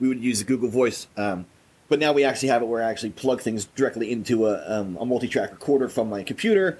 [0.00, 1.46] we would use Google Voice um,
[1.88, 4.96] but now we actually have it where I actually plug things directly into a, um,
[5.00, 6.78] a multi-track recorder from my computer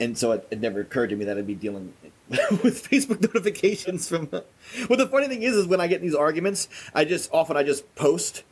[0.00, 1.92] and so it, it, never occurred to me that I'd be dealing
[2.30, 4.28] with Facebook notifications from.
[4.88, 7.62] well, the funny thing is, is when I get these arguments, I just often I
[7.62, 8.42] just post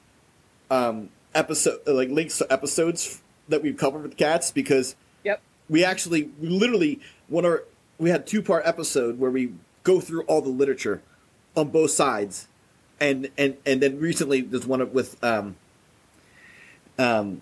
[0.70, 6.30] um, episode like links to episodes that we've covered with cats because yep we actually
[6.40, 7.64] we literally one our
[7.98, 11.02] we had two part episode where we go through all the literature
[11.56, 12.48] on both sides
[13.00, 15.56] and and and then recently there's one with um
[16.98, 17.40] um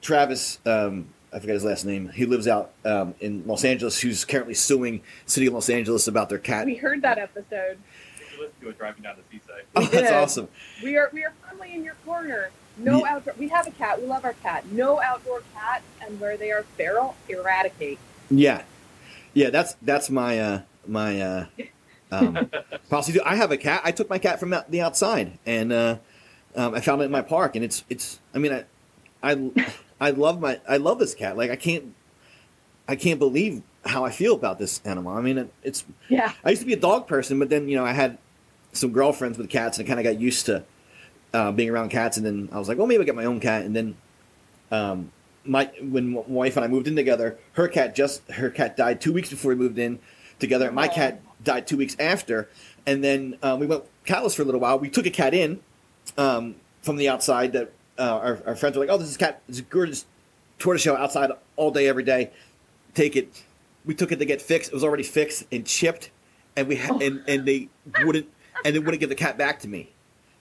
[0.00, 2.08] Travis um I forget his last name.
[2.08, 4.00] He lives out um, in Los Angeles.
[4.00, 6.64] Who's currently suing City of Los Angeles about their cat.
[6.64, 7.78] We heard that episode.
[8.18, 9.64] We listened to it driving down the seaside.
[9.76, 10.48] Oh, that's awesome.
[10.82, 12.50] We are we are firmly in your corner.
[12.78, 13.14] No yeah.
[13.14, 13.34] outdoor.
[13.38, 14.00] We have a cat.
[14.00, 14.70] We love our cat.
[14.70, 17.98] No outdoor cats, and where they are feral, eradicate.
[18.30, 18.62] Yeah,
[19.34, 19.50] yeah.
[19.50, 21.46] That's that's my uh, my uh,
[22.12, 22.50] um,
[22.90, 23.20] policy.
[23.20, 23.82] I have a cat.
[23.84, 25.98] I took my cat from the outside, and uh,
[26.54, 28.20] um, I found it in my park, and it's it's.
[28.34, 28.64] I mean, I
[29.22, 29.50] I
[30.00, 31.36] I love my I love this cat.
[31.36, 31.94] Like I can't
[32.86, 35.12] I can't believe how I feel about this animal.
[35.12, 36.32] I mean, it, it's yeah.
[36.44, 38.18] I used to be a dog person, but then you know I had
[38.72, 40.64] some girlfriends with cats, and I kind of got used to
[41.32, 43.40] uh, being around cats, and then I was like, well, maybe I'll get my own
[43.40, 43.64] cat.
[43.64, 43.96] And then,
[44.70, 45.12] um,
[45.44, 49.00] my when my wife and I moved in together, her cat just her cat died
[49.00, 49.98] two weeks before we moved in
[50.38, 50.70] together.
[50.70, 52.48] My cat died two weeks after,
[52.86, 54.78] and then uh, we went catless for a little while.
[54.78, 55.60] We took a cat in
[56.16, 57.52] um, from the outside.
[57.52, 59.42] That uh, our, our, friends were like, "Oh, this is cat.
[59.48, 60.06] It's a gorgeous
[60.58, 62.30] tortoiseshell outside all day, every day.
[62.94, 63.42] Take it."
[63.84, 64.70] We took it to get fixed.
[64.70, 66.10] It was already fixed and chipped,
[66.56, 67.04] and we ha- oh.
[67.04, 67.68] and and they
[68.04, 68.28] wouldn't
[68.64, 69.90] and they wouldn't give the cat back to me.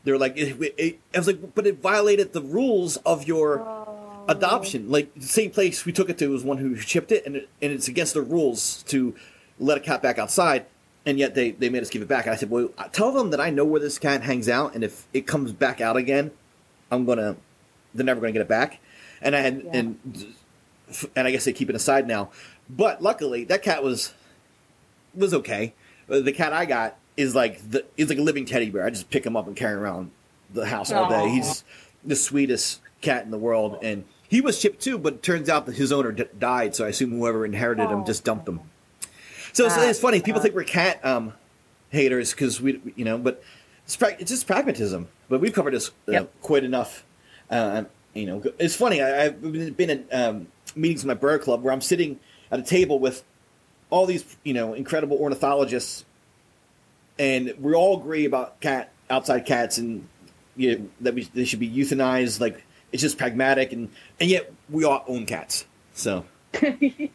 [0.07, 4.23] They're like, it, it, I was like, but it violated the rules of your oh.
[4.29, 4.89] adoption.
[4.89, 7.49] Like the same place we took it to was one who shipped it, and it,
[7.61, 9.13] and it's against the rules to
[9.59, 10.65] let a cat back outside.
[11.05, 12.25] And yet they, they made us give it back.
[12.25, 14.83] And I said, well, tell them that I know where this cat hangs out, and
[14.85, 16.31] if it comes back out again,
[16.89, 17.35] I'm gonna,
[17.93, 18.79] they're never gonna get it back.
[19.21, 19.71] And I had, yeah.
[19.73, 20.35] and
[21.17, 22.29] and I guess they keep it aside now.
[22.69, 24.13] But luckily, that cat was
[25.13, 25.73] was okay.
[26.07, 28.85] The cat I got is like the is like a living teddy bear.
[28.85, 30.11] I just pick him up and carry him around
[30.53, 31.29] the house all day.
[31.29, 31.63] He's
[32.05, 34.97] the sweetest cat in the world, and he was shipped too.
[34.97, 38.05] But it turns out that his owner d- died, so I assume whoever inherited him
[38.05, 38.61] just dumped him.
[39.51, 40.21] So it's, it's funny.
[40.21, 41.33] People think we're cat um,
[41.89, 43.43] haters because we, you know, but
[43.85, 45.07] it's, pra- it's just pragmatism.
[45.29, 46.33] But we've covered this uh, yep.
[46.41, 47.03] quite enough.
[47.49, 49.01] Uh, you know, it's funny.
[49.01, 52.19] I, have been in um, meetings with my bird club where I'm sitting
[52.51, 53.23] at a table with
[53.89, 56.05] all these you know incredible ornithologists,
[57.19, 60.07] and we all agree about cat outside cats and
[60.55, 62.39] you know, that we, they should be euthanized.
[62.39, 65.65] Like it's just pragmatic, and and yet we all own cats.
[65.93, 66.25] So,
[66.61, 67.11] yes.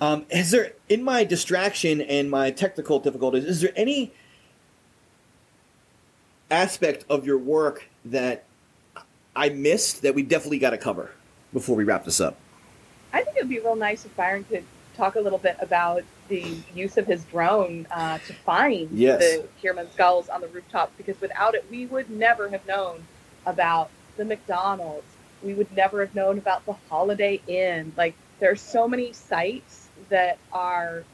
[0.00, 3.44] um, is there in my distraction and my technical difficulties?
[3.44, 4.12] Is there any
[6.50, 8.44] aspect of your work that
[9.34, 11.10] I missed that we definitely got to cover
[11.52, 12.36] before we wrap this up?
[13.12, 14.64] I think it would be real nice if Byron could
[14.96, 19.20] talk a little bit about the use of his drone uh, to find Yes.
[19.20, 23.04] the Heermann's gulls on the rooftops because without it, we would never have known
[23.46, 25.06] about the McDonald's.
[25.42, 27.92] We would never have known about the Holiday Inn.
[27.96, 31.04] Like, there are so many sites that are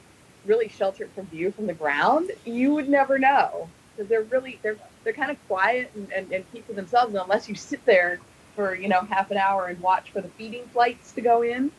[0.46, 2.30] really sheltered from view from the ground.
[2.44, 6.44] You would never know because they're really they're they're kind of quiet and, and, and
[6.52, 7.14] keep to themselves.
[7.14, 8.18] And unless you sit there
[8.56, 11.70] for you know half an hour and watch for the feeding flights to go in,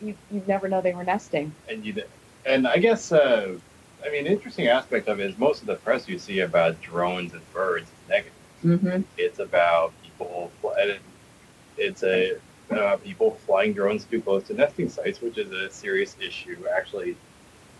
[0.00, 1.52] you you'd never know they were nesting.
[1.68, 2.02] and you
[2.46, 3.58] and I guess uh,
[4.04, 7.32] I mean, interesting aspect of it is most of the press you see about drones
[7.32, 8.32] and birds is negative.
[8.64, 9.02] Mm-hmm.
[9.16, 10.52] It's about people.
[10.80, 10.98] and
[11.76, 12.36] It's a
[12.70, 16.56] uh, people flying drones too close to nesting sites, which is a serious issue.
[16.76, 17.16] Actually,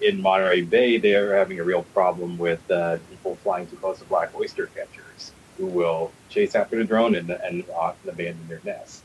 [0.01, 3.99] in Monterey Bay, they are having a real problem with uh, people flying too close
[3.99, 8.61] to black oyster catchers, who will chase after the drone and, and often abandon their
[8.65, 9.03] nests.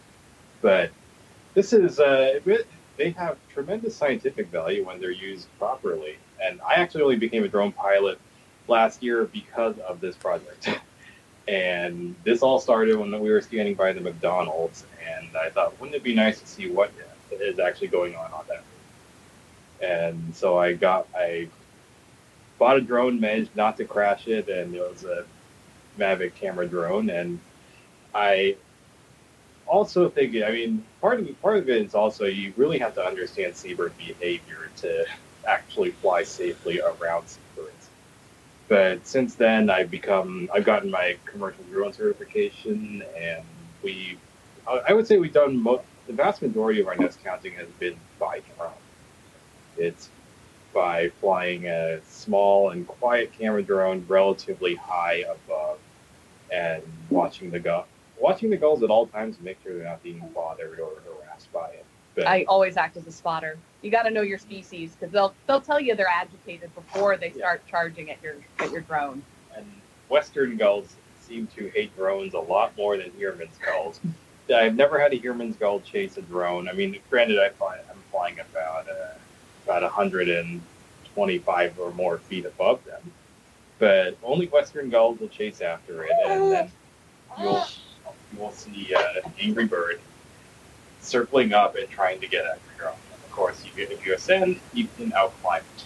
[0.61, 0.91] But
[1.53, 6.17] this is uh, it- they have tremendous scientific value when they're used properly.
[6.43, 8.19] And I actually only became a drone pilot
[8.67, 10.69] last year because of this project.
[11.47, 15.95] And this all started when we were standing by the McDonald's, and I thought, wouldn't
[15.95, 16.91] it be nice to see what
[17.31, 18.63] is actually going on on that?
[19.81, 21.49] And so I got, I
[22.59, 25.25] bought a drone, managed not to crash it, and it was a
[25.97, 27.39] Mavic camera drone, and
[28.13, 28.55] I
[29.71, 33.05] also think, I mean, part of part of it is also you really have to
[33.05, 35.05] understand seabird behavior to
[35.47, 37.89] actually fly safely around seabirds.
[38.67, 43.43] But since then, I've become, I've gotten my commercial drone certification, and
[43.81, 44.17] we,
[44.67, 47.95] I would say we've done most, the vast majority of our nest counting has been
[48.19, 48.71] by drone.
[49.77, 50.09] It's
[50.73, 55.79] by flying a small and quiet camera drone relatively high above
[56.51, 57.59] and watching the
[58.21, 61.51] watching the gulls at all times to make sure they're not being bothered or harassed
[61.51, 61.85] by it.
[62.15, 63.57] But I always act as a spotter.
[63.81, 67.31] You got to know your species because they'll they'll tell you they're agitated before they
[67.31, 69.23] start charging at your at your drone.
[69.55, 69.65] and
[70.09, 73.99] western gulls seem to hate drones a lot more than Heermann's gulls.
[74.53, 76.67] I've never had a Heermann's gull chase a drone.
[76.67, 79.13] I mean, granted, I fly, I'm flying about uh,
[79.63, 83.01] about 125 or more feet above them,
[83.79, 86.71] but only western gulls will chase after it, and then
[87.39, 87.63] you'll
[88.31, 89.99] you will see uh, an angry bird
[91.01, 92.99] circling up and trying to get at your drone.
[93.25, 95.85] Of course, you, if you ascend, you can outclimb it.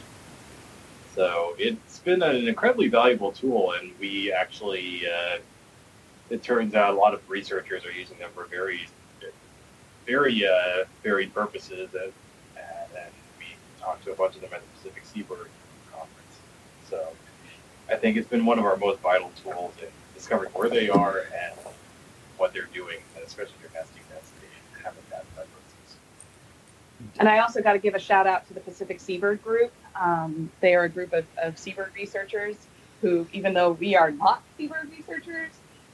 [1.15, 5.37] So it's been an incredibly valuable tool, and we actually, uh,
[6.29, 8.87] it turns out a lot of researchers are using them for very,
[10.05, 11.89] very uh, varied purposes.
[11.93, 12.11] And,
[12.57, 13.45] and we
[13.79, 15.49] talked to a bunch of them at the Pacific Seabird
[15.93, 16.39] Conference.
[16.89, 17.07] So
[17.89, 21.19] I think it's been one of our most vital tools in discovering where they are
[21.19, 21.53] and
[22.37, 25.97] what they're doing, and especially their nesting density and habitat preferences.
[27.19, 29.71] And I also got to give a shout out to the Pacific Seabird Group.
[29.95, 32.55] Um, they are a group of, of seabird researchers
[33.01, 35.51] who, even though we are not seabird researchers,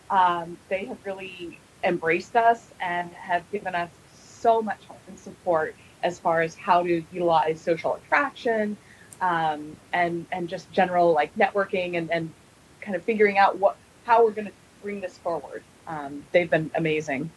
[0.09, 5.75] um, they have really embraced us and have given us so much help and support
[6.03, 8.77] as far as how to utilize social attraction
[9.21, 12.31] um, and and just general like networking and, and
[12.81, 15.63] kind of figuring out what how we're going to bring this forward.
[15.87, 17.29] Um, they've been amazing.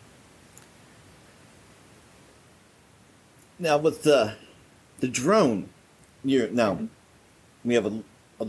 [3.58, 4.34] Now with the
[5.00, 5.68] the drone,
[6.24, 6.88] you're now Mhm.
[7.64, 8.02] we have a,
[8.40, 8.46] a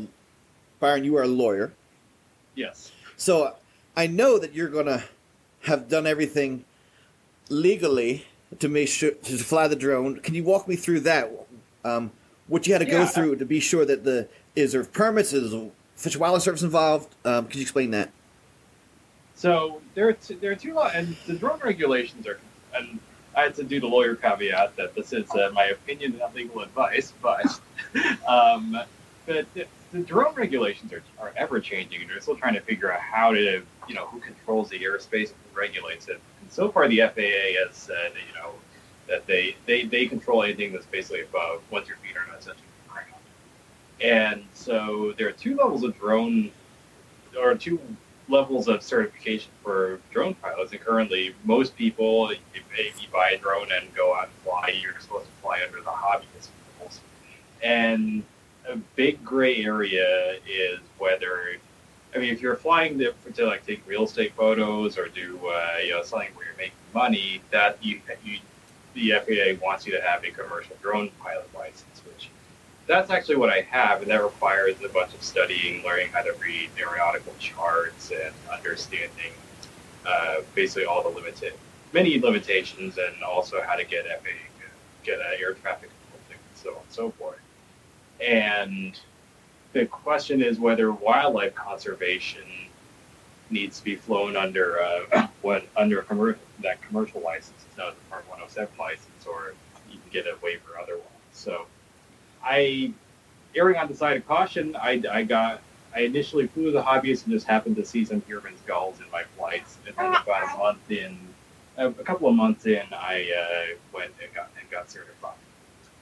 [0.80, 1.04] Byron.
[1.04, 1.74] You are a lawyer,
[2.56, 2.92] Yes.
[3.18, 3.56] so
[3.96, 5.04] I know that you're gonna
[5.64, 6.66] have done everything
[7.50, 8.26] legally
[8.60, 10.20] to make sure to fly the drone.
[10.20, 11.32] Can you walk me through that?
[11.84, 12.12] Um,
[12.48, 13.06] what you had to go Yeah.
[13.08, 15.34] through to be sure that the is there permits?
[15.34, 15.52] Is
[15.96, 17.14] Fish and Wildlife Service involved?
[17.26, 18.12] Um, could you explain that?
[19.36, 22.40] So there are two, there are two law, and the drone regulations are,
[22.74, 23.00] and
[23.36, 26.62] I had to do the lawyer caveat that this is uh, my opinion not legal
[26.62, 27.46] advice, but
[28.28, 28.78] um,
[29.26, 32.92] but the, the drone regulations are, are ever changing, and they're still trying to figure
[32.92, 36.20] out how to, you know, who controls the airspace and who regulates it.
[36.42, 38.52] And so far, the FAA has said, you know,
[39.08, 42.64] that they they, they control anything that's basically above once your feet are not touching
[42.88, 43.12] the ground.
[44.00, 46.52] And so there are two levels of drone,
[47.38, 47.82] or two
[48.28, 52.40] levels of certification for drone pilots, and currently most people, if,
[52.76, 55.90] you buy a drone and go out and fly, you're supposed to fly under the
[55.90, 56.50] hobbyist
[56.80, 57.00] rules.
[57.64, 58.24] And
[58.68, 61.58] a big gray area is whether,
[62.14, 65.78] I mean, if you're flying to, to like take real estate photos or do uh,
[65.84, 68.40] you know something where you're making money, that you, you
[68.94, 71.95] the FAA wants you to have a commercial drone pilot license,
[72.88, 76.34] that's actually what I have, and that requires a bunch of studying, learning how to
[76.42, 79.32] read aeronautical charts, and understanding
[80.06, 81.54] uh, basically all the limited,
[81.94, 84.66] many limitations, and also how to get FAA,
[85.04, 87.40] get uh, air traffic control, thing, and so on and so forth.
[88.22, 89.00] And
[89.74, 92.44] the question is whether wildlife conservation
[93.50, 97.90] needs to be flown under uh, what under a commercial that commercial license is known
[97.90, 99.54] as a Part 107 license, or
[99.90, 101.04] you can get a waiver otherwise.
[101.32, 101.66] So,
[102.46, 102.94] I
[103.56, 105.62] erring on the side of caution, I, I got
[105.96, 109.10] I initially flew as a hobbyist and just happened to see some Heermann's gulls in
[109.12, 111.18] my flights, and then about a month in,
[111.78, 115.36] a, a couple of months in, I uh, went and got and got certified.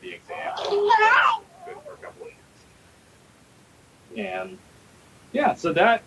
[0.02, 0.54] The exam.
[0.58, 2.32] Good for a couple of
[4.16, 4.58] years, and
[5.32, 6.04] yeah, so that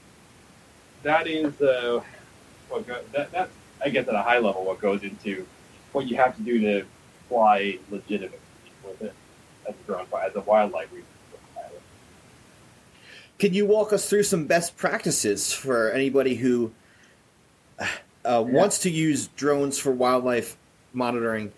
[1.02, 2.02] that is uh,
[2.68, 3.48] what go, that that
[3.82, 5.46] I guess at a high level what goes into
[5.92, 6.84] what you have to do to
[7.28, 8.38] fly legitimately
[8.84, 9.14] with it
[9.68, 11.06] as a drone as a wildlife research
[11.54, 11.82] pilot.
[13.38, 16.72] Can you walk us through some best practices for anybody who
[17.78, 17.84] uh,
[18.24, 18.38] Yeah.
[18.40, 20.56] wants to use drones for wildlife
[20.92, 21.52] monitoring?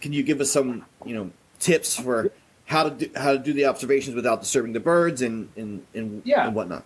[0.00, 2.30] Can you give us some, you know, tips for
[2.66, 6.22] how to do, how to do the observations without disturbing the birds and and and,
[6.24, 6.46] Yeah.
[6.46, 6.84] and whatnot?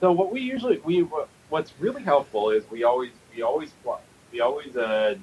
[0.00, 1.00] So what we usually we
[1.50, 3.70] what's really helpful is we always we always
[4.32, 5.16] we always uh,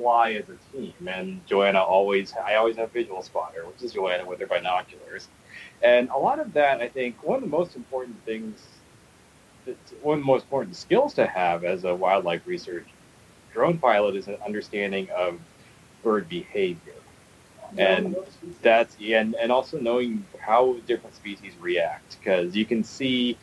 [0.00, 4.24] fly as a team, and Joanna always I always have visual spotter, which is Joanna
[4.26, 5.28] with her binoculars,
[5.82, 8.66] and a lot of that I think one of the most important things,
[9.66, 12.86] that, one of the most important skills to have as a wildlife research
[13.52, 15.38] drone pilot is an understanding of
[16.02, 16.94] bird behavior,
[17.76, 18.16] and
[18.62, 23.36] that's and and also knowing how different species react because you can see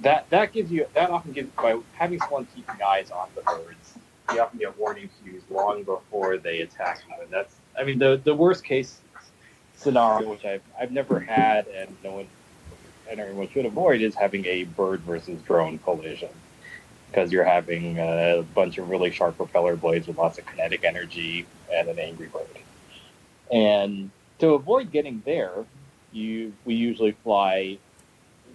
[0.00, 3.94] that that gives you that often gives by having someone keeping eyes on the birds
[4.34, 7.22] you often get warning cues long before they attack you.
[7.22, 8.98] And that's i mean the the worst case
[9.74, 12.28] scenario which i've i've never had and no one
[13.10, 16.30] and everyone should avoid is having a bird versus drone collision.
[17.10, 21.46] Because you're having a bunch of really sharp propeller blades with lots of kinetic energy
[21.70, 22.46] and an angry bird.
[23.50, 25.52] And to avoid getting there
[26.12, 27.78] you we usually fly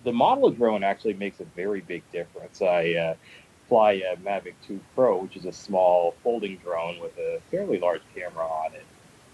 [0.04, 2.62] the model of drone actually makes a very big difference.
[2.62, 3.16] I uh,
[3.68, 8.02] fly a Mavic 2 Pro, which is a small folding drone with a fairly large
[8.16, 8.86] camera on it.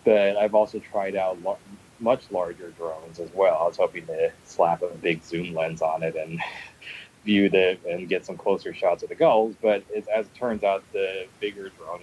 [0.04, 1.58] But I've also tried out lo-
[2.00, 3.58] much larger drones as well.
[3.62, 6.40] I was hoping to slap a big zoom lens on it and
[7.26, 9.56] view the and get some closer shots of the gulls.
[9.62, 12.02] But it, as it turns out, the bigger drone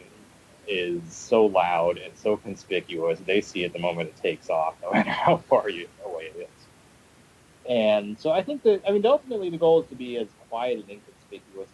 [0.67, 3.19] is so loud and so conspicuous.
[3.21, 6.37] They see it the moment it takes off, no matter how far you, away it
[6.39, 6.49] is.
[7.69, 10.79] And so I think that I mean ultimately the goal is to be as quiet
[10.81, 11.69] and inconspicuous.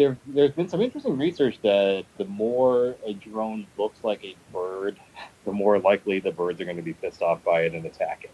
[0.00, 4.98] There, there's been some interesting research that the more a drone looks like a bird,
[5.44, 8.24] the more likely the birds are going to be pissed off by it and attack
[8.24, 8.30] it.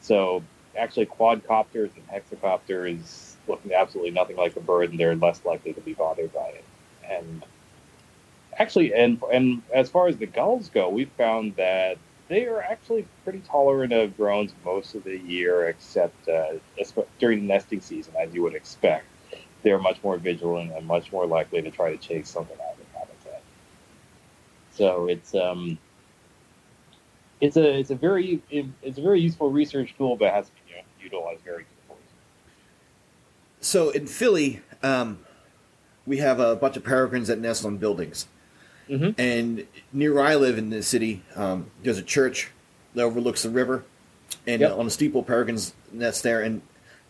[0.00, 0.44] So
[0.76, 5.80] actually, quadcopters and hexacopters looking absolutely nothing like a bird, and they're less likely to
[5.80, 6.64] be bothered by it.
[7.10, 7.44] And
[8.56, 11.98] actually, and and as far as the gulls go, we've found that
[12.28, 16.52] they are actually pretty tolerant of drones most of the year, except uh,
[17.18, 19.06] during nesting season, as you would expect.
[19.62, 22.78] They're much more vigilant and much more likely to try to chase something out of
[22.78, 23.42] the habitat.
[24.72, 25.78] So it's um,
[27.40, 30.52] it's a it's a very it's a very useful research tool, but it has to
[30.52, 32.04] be you know, utilized very carefully.
[33.60, 35.18] So in Philly, um,
[36.06, 38.26] we have a bunch of peregrines that nest on buildings.
[38.88, 39.14] Mhm.
[39.18, 42.50] And near where I live in the city, um, there's a church
[42.94, 43.84] that overlooks the river,
[44.46, 44.70] and Yep.
[44.72, 46.62] uh, on the steeple, peregrines nest there, and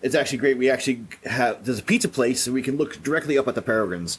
[0.03, 0.57] it's actually great.
[0.59, 3.63] We actually have there's a pizza place, so we can look directly up at the
[3.63, 4.19] peregrines,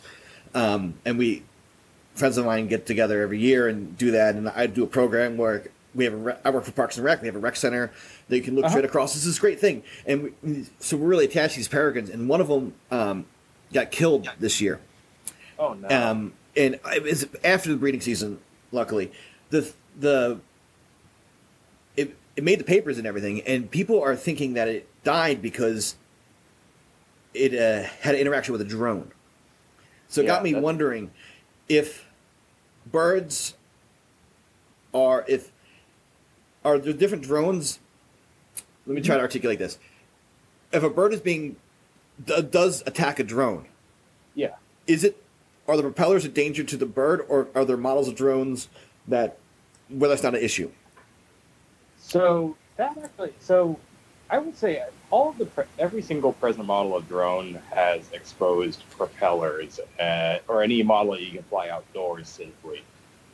[0.54, 1.44] um, and we
[2.16, 4.36] friends of mine get together every year and do that.
[4.36, 5.64] And I do a program where
[5.96, 7.22] we have a I work for Parks and Rec.
[7.22, 7.92] We have a rec center
[8.28, 8.74] that you can look Uh-huh.
[8.74, 9.14] straight across.
[9.14, 12.10] This is a great thing, and we, so we're really attached to these peregrines.
[12.10, 13.26] And one of them um,
[13.74, 14.80] got killed this year.
[15.58, 15.88] Oh no!
[15.90, 18.40] Um, and it was after the breeding season.
[18.72, 19.12] Luckily,
[19.50, 20.40] the the
[21.96, 25.96] it it made the papers and everything, and people are thinking that it died because
[27.34, 29.12] it uh, had an interaction with a drone.
[30.08, 31.12] So it Yeah, got me that's- wondering
[31.68, 32.06] if
[32.92, 33.56] birds
[34.94, 35.52] are if
[36.66, 37.80] are there different drones.
[38.86, 39.78] Let me try to articulate this.
[40.72, 41.56] If a bird is being
[42.26, 43.68] d- does attack a drone,
[44.36, 44.56] Yeah.
[44.88, 45.24] is it
[45.68, 48.68] are the propellers a danger to the bird, or are there models of drones
[49.08, 49.38] that
[49.90, 50.72] where that's not an issue?
[52.00, 53.80] So that actually, so
[54.30, 59.80] I would say all the pre- every single present model of drone has exposed propellers,
[60.00, 62.84] uh, or any model that you can fly outdoors safely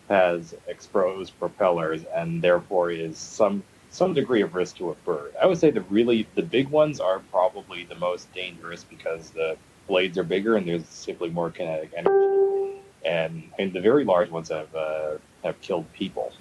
[0.09, 5.33] has exposed propellers, and therefore is some some degree of risk to a bird.
[5.41, 9.57] I would say the really the big ones are probably the most dangerous because the
[9.87, 14.49] blades are bigger and there's simply more kinetic energy, and and the very large ones
[14.49, 16.33] have uh, have killed people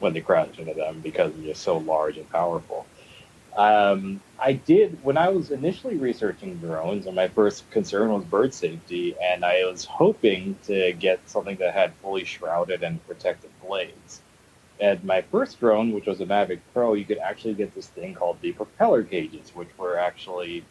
[0.00, 2.86] when they crash into them because they're so large and powerful.
[3.58, 8.54] Um, I did when I was initially researching drones, and my first concern was bird
[8.54, 14.22] safety, and I was hoping to get something that had fully shrouded and protected blades.
[14.80, 18.14] And my first drone, which was a Mavic Pro, you could actually get this thing
[18.14, 20.64] called the propeller cages, which were actually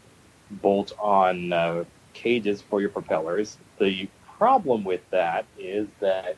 [0.49, 1.83] bolt-on uh,
[2.13, 3.57] cages for your propellers.
[3.79, 4.07] The
[4.38, 6.38] problem with that is that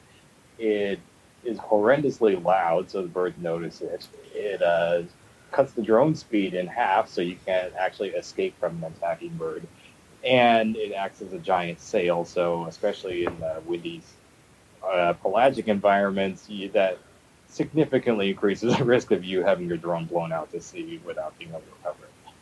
[0.57, 0.99] it
[1.43, 4.07] is horrendously loud, so the birds notice it.
[4.33, 5.03] It uh,
[5.51, 9.67] cuts the drone speed in half, so you can't actually escape from an attacking bird.
[10.23, 14.01] And it acts as a giant sail, so especially in uh, windy
[14.83, 16.97] uh, pelagic environments, you, that
[17.47, 21.51] significantly increases the risk of you having your drone blown out to sea without being
[21.51, 22.33] able to recover it.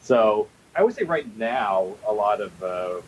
[0.00, 3.00] So I would say right now, a lot of uh,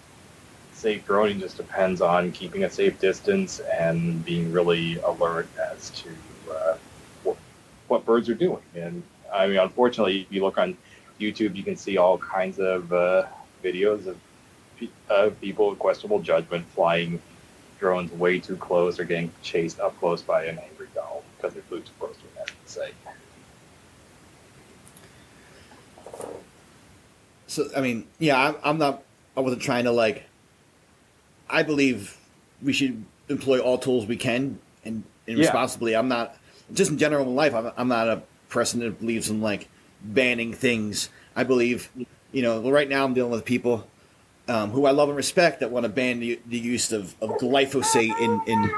[0.72, 6.08] safe droning just depends on keeping a safe distance and being really alert as to
[6.50, 6.76] uh,
[7.22, 7.36] what,
[7.88, 8.62] what birds are doing.
[8.74, 9.02] And
[9.32, 10.76] I mean, unfortunately, if you look on
[11.20, 13.26] YouTube, you can see all kinds of uh,
[13.62, 14.18] videos of
[15.10, 17.20] uh, people with questionable judgment flying
[17.78, 21.60] drones way too close or getting chased up close by an angry gull because they
[21.62, 22.94] flew too close to an enemy site.
[27.46, 29.02] So I mean, yeah, I'm, I'm not.
[29.36, 30.24] I wasn't trying to like.
[31.48, 32.16] I believe
[32.62, 35.44] we should employ all tools we can and, and Yeah.
[35.44, 35.96] responsibly.
[35.96, 36.36] I'm not
[36.72, 37.54] just in general in life.
[37.54, 39.68] I'm, I'm not a that believes in like
[40.02, 41.08] banning things.
[41.34, 41.90] I believe,
[42.32, 43.86] you know, well, right now I'm dealing with people
[44.48, 47.30] um, who I love and respect that want to ban the, the use of, of
[47.38, 48.70] glyphosate in in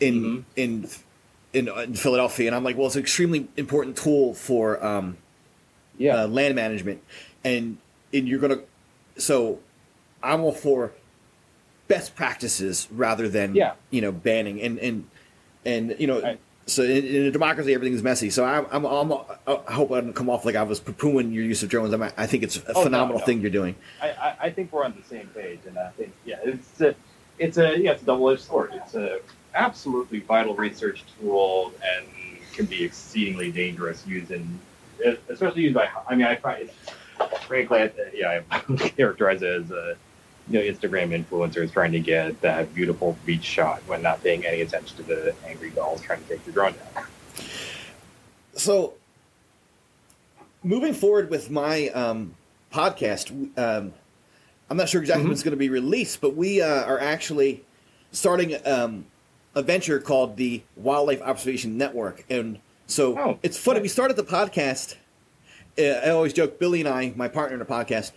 [0.00, 0.44] in, Mhm.
[0.56, 0.88] in
[1.52, 4.84] in in Philadelphia, and I'm like, well, it's an extremely important tool for.
[4.84, 5.16] Um,
[5.98, 6.24] Yeah.
[6.24, 7.02] uh, land management,
[7.42, 7.78] and
[8.12, 8.60] and you're gonna.
[9.16, 9.60] So,
[10.22, 10.92] I'm all for
[11.88, 13.72] best practices rather than Yeah.
[13.90, 15.08] you know banning and and
[15.64, 16.20] and you know.
[16.20, 16.38] Right.
[16.68, 18.28] So in, in a democracy, everything's messy.
[18.30, 19.12] So I'm, I'm, I'm,
[19.46, 21.92] I hope I don't come off like I was poo-pooing your use of drones.
[21.94, 23.24] I'm, I think it's a Oh, no, phenomenal no.
[23.24, 23.76] thing you're doing.
[24.02, 26.94] I, I, I think we're on the same page, and I think yeah, it's a
[27.38, 28.72] it's a yeah, it's a double edged sword.
[28.74, 29.20] It's a
[29.54, 32.06] absolutely vital research tool and
[32.52, 34.58] can be exceedingly dangerous used in,
[35.28, 35.88] especially used by.
[36.08, 36.68] I mean, I find
[37.46, 38.58] frankly, I, yeah, I
[38.96, 39.96] characterize it as a
[40.48, 44.60] you know Instagram influencers trying to get that beautiful beach shot when not paying any
[44.60, 47.04] attention to the angry gulls trying to take the drone down.
[48.54, 48.94] So,
[50.62, 52.34] moving forward with my um,
[52.72, 53.92] podcast, um,
[54.70, 57.64] I'm not sure exactly when it's going to be released, but we uh, are actually
[58.12, 59.06] starting um,
[59.54, 62.24] a venture called the Wildlife Observation Network.
[62.30, 64.96] And so Oh, it's funny, we started the podcast.
[65.78, 68.12] Uh, I always joke, Billy and I, my partner in the podcast,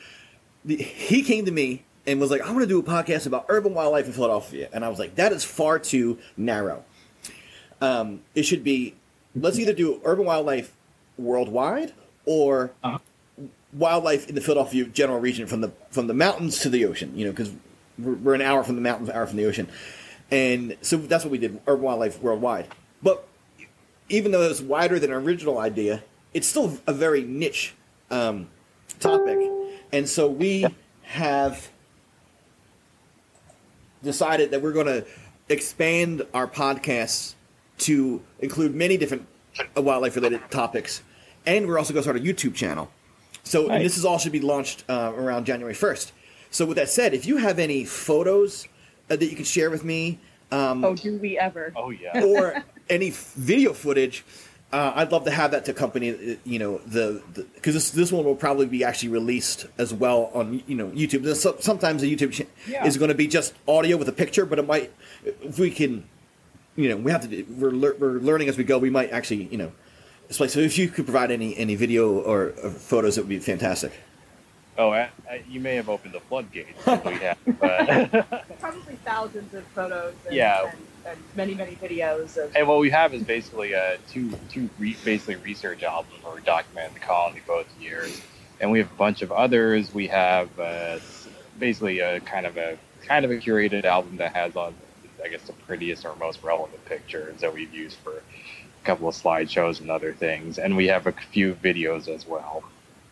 [0.63, 3.45] the, he came to me and was like, I want to do a podcast about
[3.49, 4.69] urban wildlife in Philadelphia.
[4.73, 6.83] And I was like, that is far too narrow.
[7.81, 8.95] Um, it should be,
[9.35, 10.73] let's either do urban wildlife
[11.17, 11.93] worldwide
[12.25, 12.97] or Uh-huh.
[13.73, 17.11] wildlife in the Philadelphia general region from the from the mountains to the ocean.
[17.15, 17.51] You know, because
[17.97, 19.67] we're, we're an hour from the mountains, an hour from the ocean,
[20.31, 21.59] and so that's what we did.
[21.67, 22.67] Urban wildlife worldwide.
[23.01, 23.27] But
[24.09, 27.73] even though it's wider than our original idea, it's still a very niche
[28.11, 28.47] um,
[28.99, 29.37] topic,
[29.91, 30.65] and so we
[31.03, 31.69] have
[34.03, 35.05] decided that we're going to
[35.49, 37.33] expand our podcasts
[37.79, 39.25] to include many different
[39.75, 41.01] wildlife related topics,
[41.45, 42.89] and we're also going to start a YouTube channel.
[43.43, 43.83] So and Nice.
[43.83, 46.11] this is all should be launched uh, around January first.
[46.51, 48.67] So with that said, if you have any photos
[49.09, 50.19] uh, that you can share with me,
[50.51, 51.71] um, Oh, do we ever?
[51.75, 52.23] Oh yeah.
[52.23, 54.23] or any f- video footage,
[54.71, 57.21] uh, I'd love to have that to accompany, uh, you know, the
[57.55, 61.33] because this this one will probably be actually released as well on you know YouTube.
[61.35, 62.85] So- Sometimes the YouTube cha- Yeah.
[62.85, 64.91] is going to be just audio with a picture, but it might
[65.23, 66.03] if we can,
[66.75, 67.43] you know, we have to.
[67.57, 68.77] We're lear- we're learning as we go.
[68.77, 69.71] We might actually, you know,
[70.27, 70.47] display.
[70.49, 73.91] So if you could provide any any video or, or photos, it would be fantastic.
[74.77, 76.69] Oh, I, I, you may have opened the floodgates.
[76.87, 80.61] if we have, but Probably thousands of photos and, Yeah.
[80.69, 80.79] and, and
[81.35, 82.55] many, many videos of.
[82.55, 86.41] And what we have is basically a two two re- basically research albums where we
[86.41, 88.21] documented the colony both years.
[88.61, 89.93] and we have a bunch of others.
[89.93, 90.99] We have uh,
[91.57, 94.75] basically a kind of a kind of a curated album that has on,
[95.23, 99.15] I guess, the prettiest or most relevant pictures that we've used for a couple of
[99.15, 102.63] slideshows and other things, and we have a few videos as well.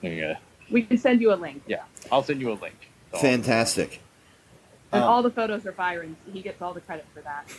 [0.02, 0.38] Yeah,
[0.70, 1.64] We can send you a link.
[1.68, 1.84] yeah.
[2.12, 2.76] I'll send you a link.
[3.14, 4.02] Fantastic.
[4.92, 6.18] And Um, all the photos are Byron's.
[6.32, 7.50] He gets all the credit for that.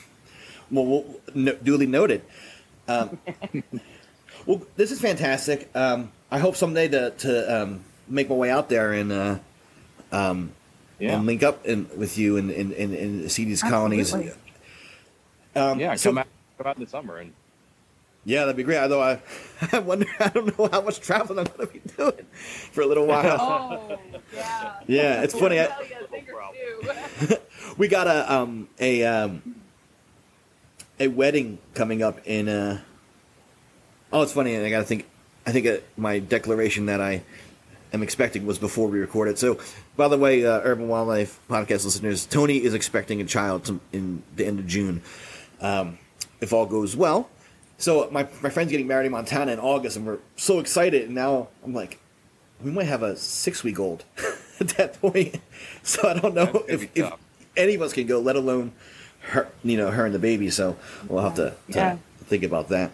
[0.70, 1.04] Well, well
[1.34, 2.22] no, duly noted.
[2.86, 3.18] Um,
[4.46, 5.68] well, this is fantastic.
[5.74, 9.38] Um, I hope someday to to um, make my way out there and uh,
[10.12, 10.52] um,
[10.98, 11.16] Yeah.
[11.16, 14.12] and link up in, with you and, and, and, and see these colonies.
[14.14, 14.40] Absolutely.
[15.56, 16.26] Um, yeah, so- come out,
[16.58, 17.32] come out in the summer and
[18.24, 18.78] Yeah, that'd be great.
[18.78, 19.20] Although I,
[19.72, 22.26] I wonder, I don't know how much traveling I'm going to be doing
[22.72, 23.38] for a little while.
[23.40, 23.98] Oh,
[24.34, 24.74] yeah.
[24.86, 25.60] Yeah, it's funny.
[25.60, 26.56] I- Tell you, fingers problem.
[27.28, 27.36] too.
[27.76, 29.56] we got a um a um
[31.01, 32.80] a wedding coming up in uh
[34.12, 35.07] oh it's funny and i gotta think
[35.46, 37.22] i think uh, my declaration that i
[37.92, 39.38] am expecting was before we recorded.
[39.38, 39.59] So
[39.96, 44.22] by the way uh, urban wildlife podcast listeners tony is expecting a child to, in
[44.36, 45.03] the end of june
[45.61, 45.99] um,
[46.40, 47.28] if all goes well.
[47.78, 51.14] So my, my friend's getting married in montana in august and we're so excited and
[51.14, 51.99] now i'm like
[52.62, 54.05] we might have a six week old
[54.61, 55.40] at that point.
[55.82, 57.11] So i don't know if, if
[57.57, 58.72] any of us can go, let alone
[59.29, 60.51] her, you know, her and the baby.
[60.51, 60.76] So
[61.09, 61.97] we'll have to, to Yeah.
[62.24, 62.91] think about that.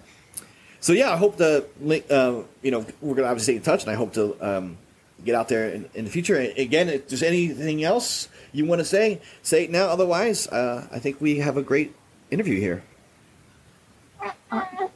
[0.80, 2.05] So yeah, I hope to link.
[2.11, 4.76] Uh, you know, we're gonna obviously stay in touch, and I hope to um,
[5.24, 6.37] get out there in, in the future.
[6.37, 9.87] Again, if there's anything else you want to say, say it now.
[9.87, 11.95] Otherwise, uh, I think we have a great
[12.30, 12.82] interview here.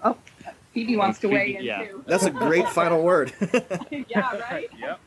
[0.05, 0.17] Oh,
[0.75, 1.85] Phoebe wants to weigh in Yeah.
[1.87, 2.05] too.
[2.07, 3.33] That's a great final word.
[3.91, 4.69] yeah, right.
[4.79, 5.01] Yep.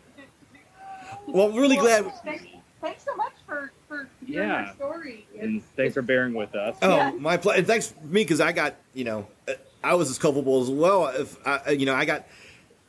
[1.28, 2.12] well, I'm really glad.
[2.24, 2.44] Thanks,
[2.82, 4.56] thanks so much for for hearing Yeah.
[4.68, 5.26] our story.
[5.40, 6.78] And thanks for bearing with us.
[6.82, 7.12] Oh, Yeah.
[7.12, 7.60] my pleasure.
[7.60, 10.70] And thanks for me because I got you know uh, I was as culpable as
[10.70, 11.08] well.
[11.08, 12.26] If I, you know I got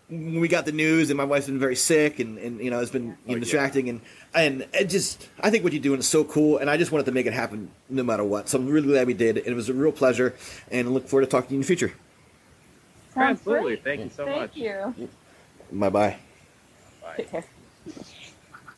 [0.08, 2.90] we got the news and my wife's been very sick and, and you know it's
[2.90, 3.38] been you know, Oh, yeah.
[3.40, 4.00] distracting and
[4.34, 7.06] and it just I think what you're doing is so cool and I just wanted
[7.06, 8.48] to make it happen no matter what.
[8.48, 9.38] So I'm really glad we did.
[9.38, 10.36] It was a real pleasure
[10.70, 11.92] and I look forward to talking to you in the future.
[13.14, 13.76] Sounds Absolutely.
[13.76, 13.84] great.
[13.84, 14.52] Thank you so Thank much.
[14.54, 15.08] Thank you.
[15.72, 16.16] Bye bye.
[17.02, 17.14] Bye.
[17.16, 17.44] Take care.